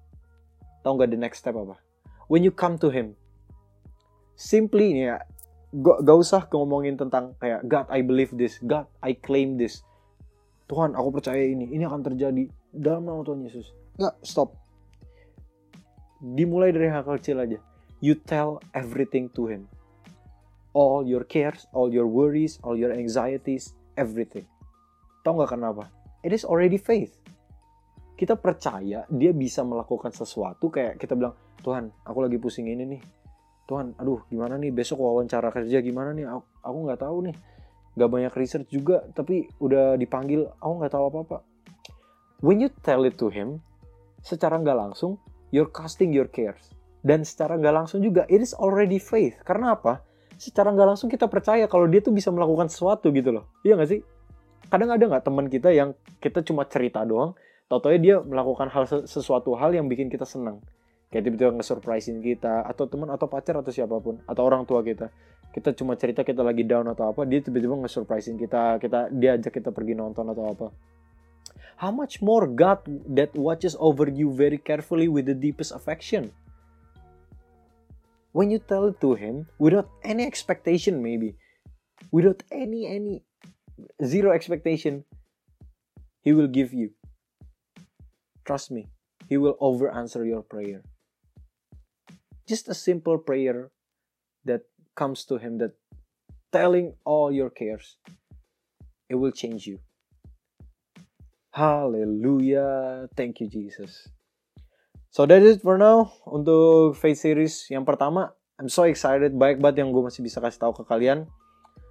Tahu 0.84 0.96
nggak 0.96 1.12
the 1.12 1.20
next 1.20 1.44
step 1.44 1.56
apa? 1.56 1.76
When 2.28 2.40
you 2.44 2.52
come 2.52 2.80
to 2.80 2.88
Him, 2.88 3.16
simply 4.36 4.96
nih 4.96 5.04
ya, 5.12 5.16
gak, 5.80 5.98
gak 6.04 6.16
usah 6.16 6.44
ngomongin 6.48 6.96
tentang 7.00 7.36
kayak 7.40 7.64
God 7.68 7.88
I 7.88 8.04
believe 8.04 8.32
this, 8.36 8.60
God 8.60 8.88
I 9.00 9.16
claim 9.16 9.56
this. 9.56 9.80
Tuhan 10.68 10.92
aku 10.92 11.20
percaya 11.20 11.40
ini, 11.40 11.72
ini 11.72 11.84
akan 11.88 12.04
terjadi 12.04 12.46
dalam 12.68 13.08
nama 13.08 13.24
Tuhan 13.24 13.48
Yesus. 13.48 13.72
Nggak, 13.96 14.14
stop. 14.22 14.59
Dimulai 16.20 16.70
dari 16.70 16.92
hal 16.92 17.02
kecil 17.02 17.40
aja. 17.40 17.58
You 18.04 18.16
tell 18.16 18.60
everything 18.76 19.32
to 19.36 19.48
Him. 19.48 19.64
All 20.76 21.02
your 21.02 21.26
cares, 21.26 21.66
all 21.74 21.90
your 21.90 22.06
worries, 22.06 22.60
all 22.62 22.78
your 22.78 22.94
anxieties, 22.94 23.74
everything. 23.98 24.46
Tahu 25.26 25.40
nggak 25.42 25.56
kenapa? 25.56 25.90
It 26.20 26.36
is 26.36 26.44
already 26.44 26.76
faith 26.78 27.20
kita 28.20 28.36
percaya 28.36 29.08
dia 29.08 29.32
bisa 29.32 29.64
melakukan 29.64 30.12
sesuatu 30.12 30.68
kayak 30.68 31.00
kita 31.00 31.16
bilang 31.16 31.32
Tuhan 31.64 31.88
aku 32.04 32.20
lagi 32.20 32.36
pusing 32.36 32.68
ini 32.68 32.84
nih 32.84 33.00
Tuhan 33.64 33.96
aduh 33.96 34.28
gimana 34.28 34.60
nih 34.60 34.68
besok 34.76 35.00
wawancara 35.00 35.48
kerja 35.48 35.80
gimana 35.80 36.12
nih 36.12 36.28
aku, 36.28 36.44
aku 36.60 36.78
nggak 36.84 37.00
tahu 37.00 37.16
nih 37.24 37.36
nggak 37.96 38.10
banyak 38.12 38.32
research 38.36 38.68
juga 38.68 39.08
tapi 39.16 39.48
udah 39.56 39.96
dipanggil 39.96 40.44
aku 40.60 40.72
nggak 40.84 40.92
tahu 40.92 41.04
apa 41.08 41.18
apa 41.24 41.38
when 42.44 42.60
you 42.60 42.68
tell 42.84 43.00
it 43.08 43.16
to 43.16 43.32
him 43.32 43.64
secara 44.20 44.60
nggak 44.60 44.76
langsung 44.76 45.16
you're 45.54 45.70
casting 45.70 46.10
your 46.10 46.26
cares. 46.26 46.74
Dan 47.00 47.22
secara 47.22 47.56
nggak 47.60 47.74
langsung 47.74 48.00
juga 48.02 48.26
it 48.26 48.42
is 48.42 48.56
already 48.56 48.98
faith. 48.98 49.38
Karena 49.46 49.78
apa? 49.78 50.02
Secara 50.40 50.72
nggak 50.72 50.96
langsung 50.96 51.08
kita 51.12 51.28
percaya 51.28 51.68
kalau 51.68 51.84
dia 51.86 52.00
tuh 52.00 52.14
bisa 52.14 52.32
melakukan 52.32 52.72
sesuatu 52.72 53.12
gitu 53.12 53.30
loh. 53.30 53.44
Iya 53.62 53.76
nggak 53.76 53.90
sih? 53.90 54.00
Kadang 54.70 54.94
ada 54.94 55.04
nggak 55.04 55.24
teman 55.26 55.46
kita 55.52 55.74
yang 55.74 55.92
kita 56.22 56.46
cuma 56.46 56.64
cerita 56.64 57.02
doang 57.04 57.34
tau 57.70 57.78
dia 58.02 58.18
melakukan 58.18 58.66
hal 58.66 58.82
sesuatu 59.06 59.54
hal 59.54 59.70
yang 59.70 59.86
bikin 59.86 60.10
kita 60.10 60.26
senang 60.26 60.58
kayak 61.10 61.26
tiba-tiba 61.26 61.58
nge-surprisein 61.58 62.18
kita 62.18 62.66
atau 62.66 62.86
teman 62.86 63.10
atau 63.14 63.26
pacar 63.26 63.58
atau 63.58 63.70
siapa 63.70 63.98
pun 63.98 64.22
atau 64.26 64.42
orang 64.46 64.62
tua 64.66 64.82
kita. 64.82 65.10
Kita 65.50 65.74
cuma 65.74 65.98
cerita 65.98 66.22
kita 66.22 66.46
lagi 66.46 66.62
down 66.62 66.86
atau 66.94 67.10
apa 67.10 67.26
dia 67.26 67.42
tiba-tiba 67.42 67.74
nge-surprisein 67.82 68.38
kita 68.38 68.78
kita 68.78 69.10
dia 69.10 69.34
ajak 69.34 69.58
kita 69.58 69.74
pergi 69.74 69.98
nonton 69.98 70.22
atau 70.30 70.44
apa 70.46 70.66
how 71.80 71.90
much 71.90 72.20
more 72.20 72.46
God 72.46 72.84
that 73.16 73.32
watches 73.34 73.74
over 73.80 74.08
you 74.08 74.32
very 74.36 74.58
carefully 74.58 75.08
with 75.08 75.26
the 75.26 75.34
deepest 75.34 75.72
affection 75.72 76.30
when 78.32 78.50
you 78.52 78.60
tell 78.60 78.86
it 78.92 79.00
to 79.00 79.14
him 79.14 79.48
without 79.58 79.88
any 80.04 80.26
expectation 80.28 81.02
maybe 81.02 81.34
without 82.12 82.44
any 82.52 82.86
any 82.86 83.24
zero 84.04 84.36
expectation 84.36 85.04
he 86.20 86.36
will 86.36 86.52
give 86.52 86.76
you 86.76 86.92
Trust 88.50 88.72
me, 88.72 88.88
He 89.28 89.36
will 89.36 89.56
over 89.60 89.94
answer 89.94 90.24
your 90.24 90.42
prayer. 90.42 90.82
Just 92.48 92.68
a 92.68 92.74
simple 92.74 93.16
prayer 93.16 93.70
that 94.44 94.62
comes 94.96 95.24
to 95.26 95.38
Him 95.38 95.58
that 95.58 95.78
telling 96.50 96.94
all 97.04 97.30
your 97.30 97.48
cares, 97.48 97.96
it 99.08 99.14
will 99.14 99.30
change 99.30 99.68
you. 99.68 99.78
Hallelujah. 101.50 103.10
Thank 103.18 103.42
you, 103.42 103.50
Jesus. 103.50 104.06
So 105.10 105.26
that 105.26 105.42
is 105.42 105.58
it 105.58 105.66
for 105.66 105.74
now 105.74 106.14
untuk 106.22 106.94
Faith 106.94 107.18
Series 107.18 107.66
yang 107.66 107.82
pertama. 107.82 108.30
I'm 108.62 108.70
so 108.70 108.86
excited. 108.86 109.34
Baik 109.34 109.58
banget 109.58 109.82
yang 109.82 109.90
gue 109.90 109.98
masih 110.06 110.22
bisa 110.22 110.38
kasih 110.38 110.62
tahu 110.62 110.72
ke 110.78 110.82
kalian. 110.86 111.26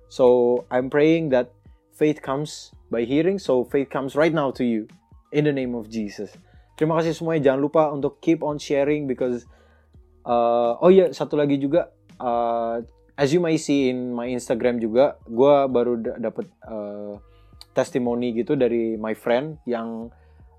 So 0.08 0.64
I'm 0.72 0.88
praying 0.88 1.36
that 1.36 1.52
faith 1.92 2.24
comes 2.24 2.72
by 2.88 3.04
hearing. 3.04 3.36
So 3.36 3.68
faith 3.68 3.92
comes 3.92 4.16
right 4.16 4.32
now 4.32 4.56
to 4.56 4.64
you 4.64 4.88
in 5.36 5.44
the 5.44 5.52
name 5.52 5.76
of 5.76 5.92
Jesus. 5.92 6.32
Terima 6.80 6.96
kasih 6.96 7.12
semuanya. 7.12 7.52
Jangan 7.52 7.60
lupa 7.60 7.84
untuk 7.92 8.24
keep 8.24 8.40
on 8.40 8.56
sharing 8.56 9.04
because 9.04 9.44
uh, 10.24 10.80
oh 10.80 10.88
iya 10.88 11.12
satu 11.12 11.36
lagi 11.36 11.60
juga 11.60 11.92
uh, 12.24 12.80
as 13.20 13.36
you 13.36 13.44
may 13.44 13.60
see 13.60 13.92
in 13.92 14.16
my 14.16 14.32
Instagram 14.32 14.80
juga, 14.80 15.20
gue 15.28 15.56
baru 15.68 16.00
dapet 16.00 16.48
uh, 16.64 17.20
testimoni 17.80 18.36
gitu 18.36 18.60
dari 18.60 19.00
my 19.00 19.16
friend 19.16 19.64
yang 19.64 20.12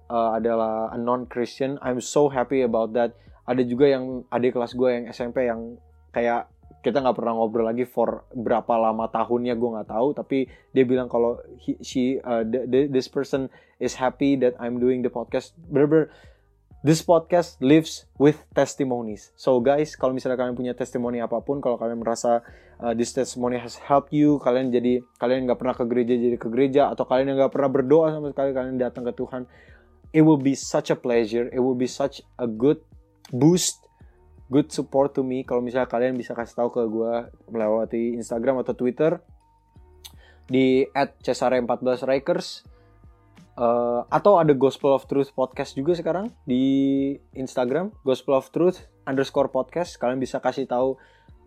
uh, 0.09 0.41
adalah 0.41 0.89
a 0.89 0.97
non 0.97 1.29
Christian. 1.29 1.77
I'm 1.85 2.01
so 2.01 2.33
happy 2.33 2.65
about 2.65 2.97
that. 2.97 3.13
Ada 3.45 3.61
juga 3.69 3.93
yang 3.93 4.25
adik 4.33 4.57
kelas 4.57 4.73
gue 4.73 4.89
yang 4.89 5.05
SMP 5.13 5.45
yang 5.45 5.77
kayak 6.17 6.49
kita 6.81 6.97
nggak 7.05 7.17
pernah 7.21 7.37
ngobrol 7.37 7.69
lagi 7.69 7.85
for 7.85 8.25
berapa 8.33 8.73
lama 8.81 9.05
tahunnya 9.13 9.53
gue 9.53 9.71
nggak 9.77 9.91
tahu 9.93 10.17
tapi 10.17 10.49
dia 10.73 10.85
bilang 10.89 11.13
kalau 11.13 11.37
he, 11.61 11.77
she 11.85 12.17
uh, 12.25 12.41
the, 12.41 12.65
the, 12.65 12.81
this 12.89 13.05
person 13.05 13.53
is 13.77 14.01
happy 14.01 14.33
that 14.41 14.57
I'm 14.57 14.81
doing 14.81 15.05
the 15.05 15.13
podcast 15.13 15.53
berber 15.69 16.09
this 16.81 17.05
podcast 17.05 17.61
lives 17.61 18.09
with 18.17 18.41
testimonies. 18.57 19.33
So 19.37 19.61
guys 19.61 19.97
kalau 19.97 20.17
misalnya 20.17 20.41
kalian 20.41 20.57
punya 20.57 20.73
testimoni 20.73 21.21
apa 21.21 21.41
pun 21.45 21.61
kalau 21.61 21.77
kalian 21.77 22.01
merasa 22.01 22.41
uh, 22.81 22.97
this 22.97 23.13
testimony 23.13 23.61
has 23.61 23.77
helped 23.77 24.13
you 24.13 24.41
kalian 24.41 24.73
jadi 24.73 25.05
kalian 25.21 25.45
nggak 25.45 25.61
pernah 25.61 25.77
ke 25.77 25.85
gereja 25.85 26.15
jadi 26.17 26.37
ke 26.41 26.49
gereja 26.49 26.83
atau 26.89 27.05
kalian 27.05 27.37
nggak 27.37 27.53
pernah 27.53 27.71
berdoa 27.71 28.17
sama 28.17 28.33
sekali 28.33 28.57
kalian 28.57 28.81
datang 28.81 29.05
ke 29.05 29.13
Tuhan 29.13 29.45
it 30.11 30.23
will 30.25 30.41
be 30.41 30.59
such 30.59 30.91
a 30.91 30.99
pleasure. 30.99 31.47
It 31.53 31.61
will 31.63 31.79
be 31.79 31.87
such 31.87 32.19
a 32.41 32.49
good 32.49 32.83
boost 33.31 33.87
good 34.51 34.75
support 34.75 35.15
to 35.15 35.23
me. 35.23 35.47
Kalau 35.47 35.63
misalnya 35.63 35.87
kalian 35.87 36.19
bisa 36.19 36.35
kasih 36.35 36.59
tahu 36.59 36.69
ke 36.75 36.83
gue 36.91 37.13
melewati 37.55 38.19
Instagram 38.19 38.59
atau 38.61 38.75
Twitter 38.75 39.23
di 40.51 40.83
@cesare14rikers 41.23 42.67
uh, 43.57 44.07
atau 44.13 44.39
ada 44.39 44.55
Gospel 44.55 44.95
of 44.95 45.09
Truth 45.09 45.35
podcast 45.35 45.75
juga 45.75 45.97
sekarang 45.97 46.31
di 46.45 47.17
Instagram 47.35 47.95
Gospel 48.05 48.39
of 48.39 48.51
Truth 48.55 48.87
underscore 49.09 49.51
podcast 49.51 49.99
kalian 49.99 50.21
bisa 50.23 50.39
kasih 50.39 50.69
tahu 50.69 51.01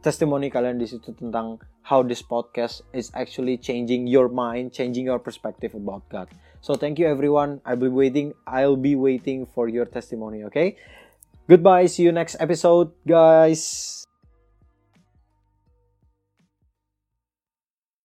testimoni 0.03 0.51
kalian 0.51 0.75
di 0.75 0.87
situ 0.87 1.15
tentang 1.15 1.63
how 1.87 2.03
this 2.03 2.19
podcast 2.19 2.83
is 2.91 3.07
actually 3.15 3.55
changing 3.55 4.03
your 4.03 4.27
mind, 4.27 4.75
changing 4.75 5.07
your 5.07 5.19
perspective 5.19 5.71
about 5.71 6.03
God. 6.11 6.27
So 6.59 6.75
thank 6.75 6.99
you 6.99 7.07
everyone. 7.07 7.63
I'll 7.63 7.79
be 7.79 7.91
waiting. 7.91 8.35
I'll 8.47 8.79
be 8.79 8.95
waiting 8.95 9.47
for 9.47 9.71
your 9.71 9.87
testimony. 9.87 10.43
Okay. 10.51 10.75
Goodbye. 11.47 11.87
See 11.87 12.03
you 12.03 12.11
next 12.11 12.39
episode, 12.39 12.91
guys. 13.07 14.02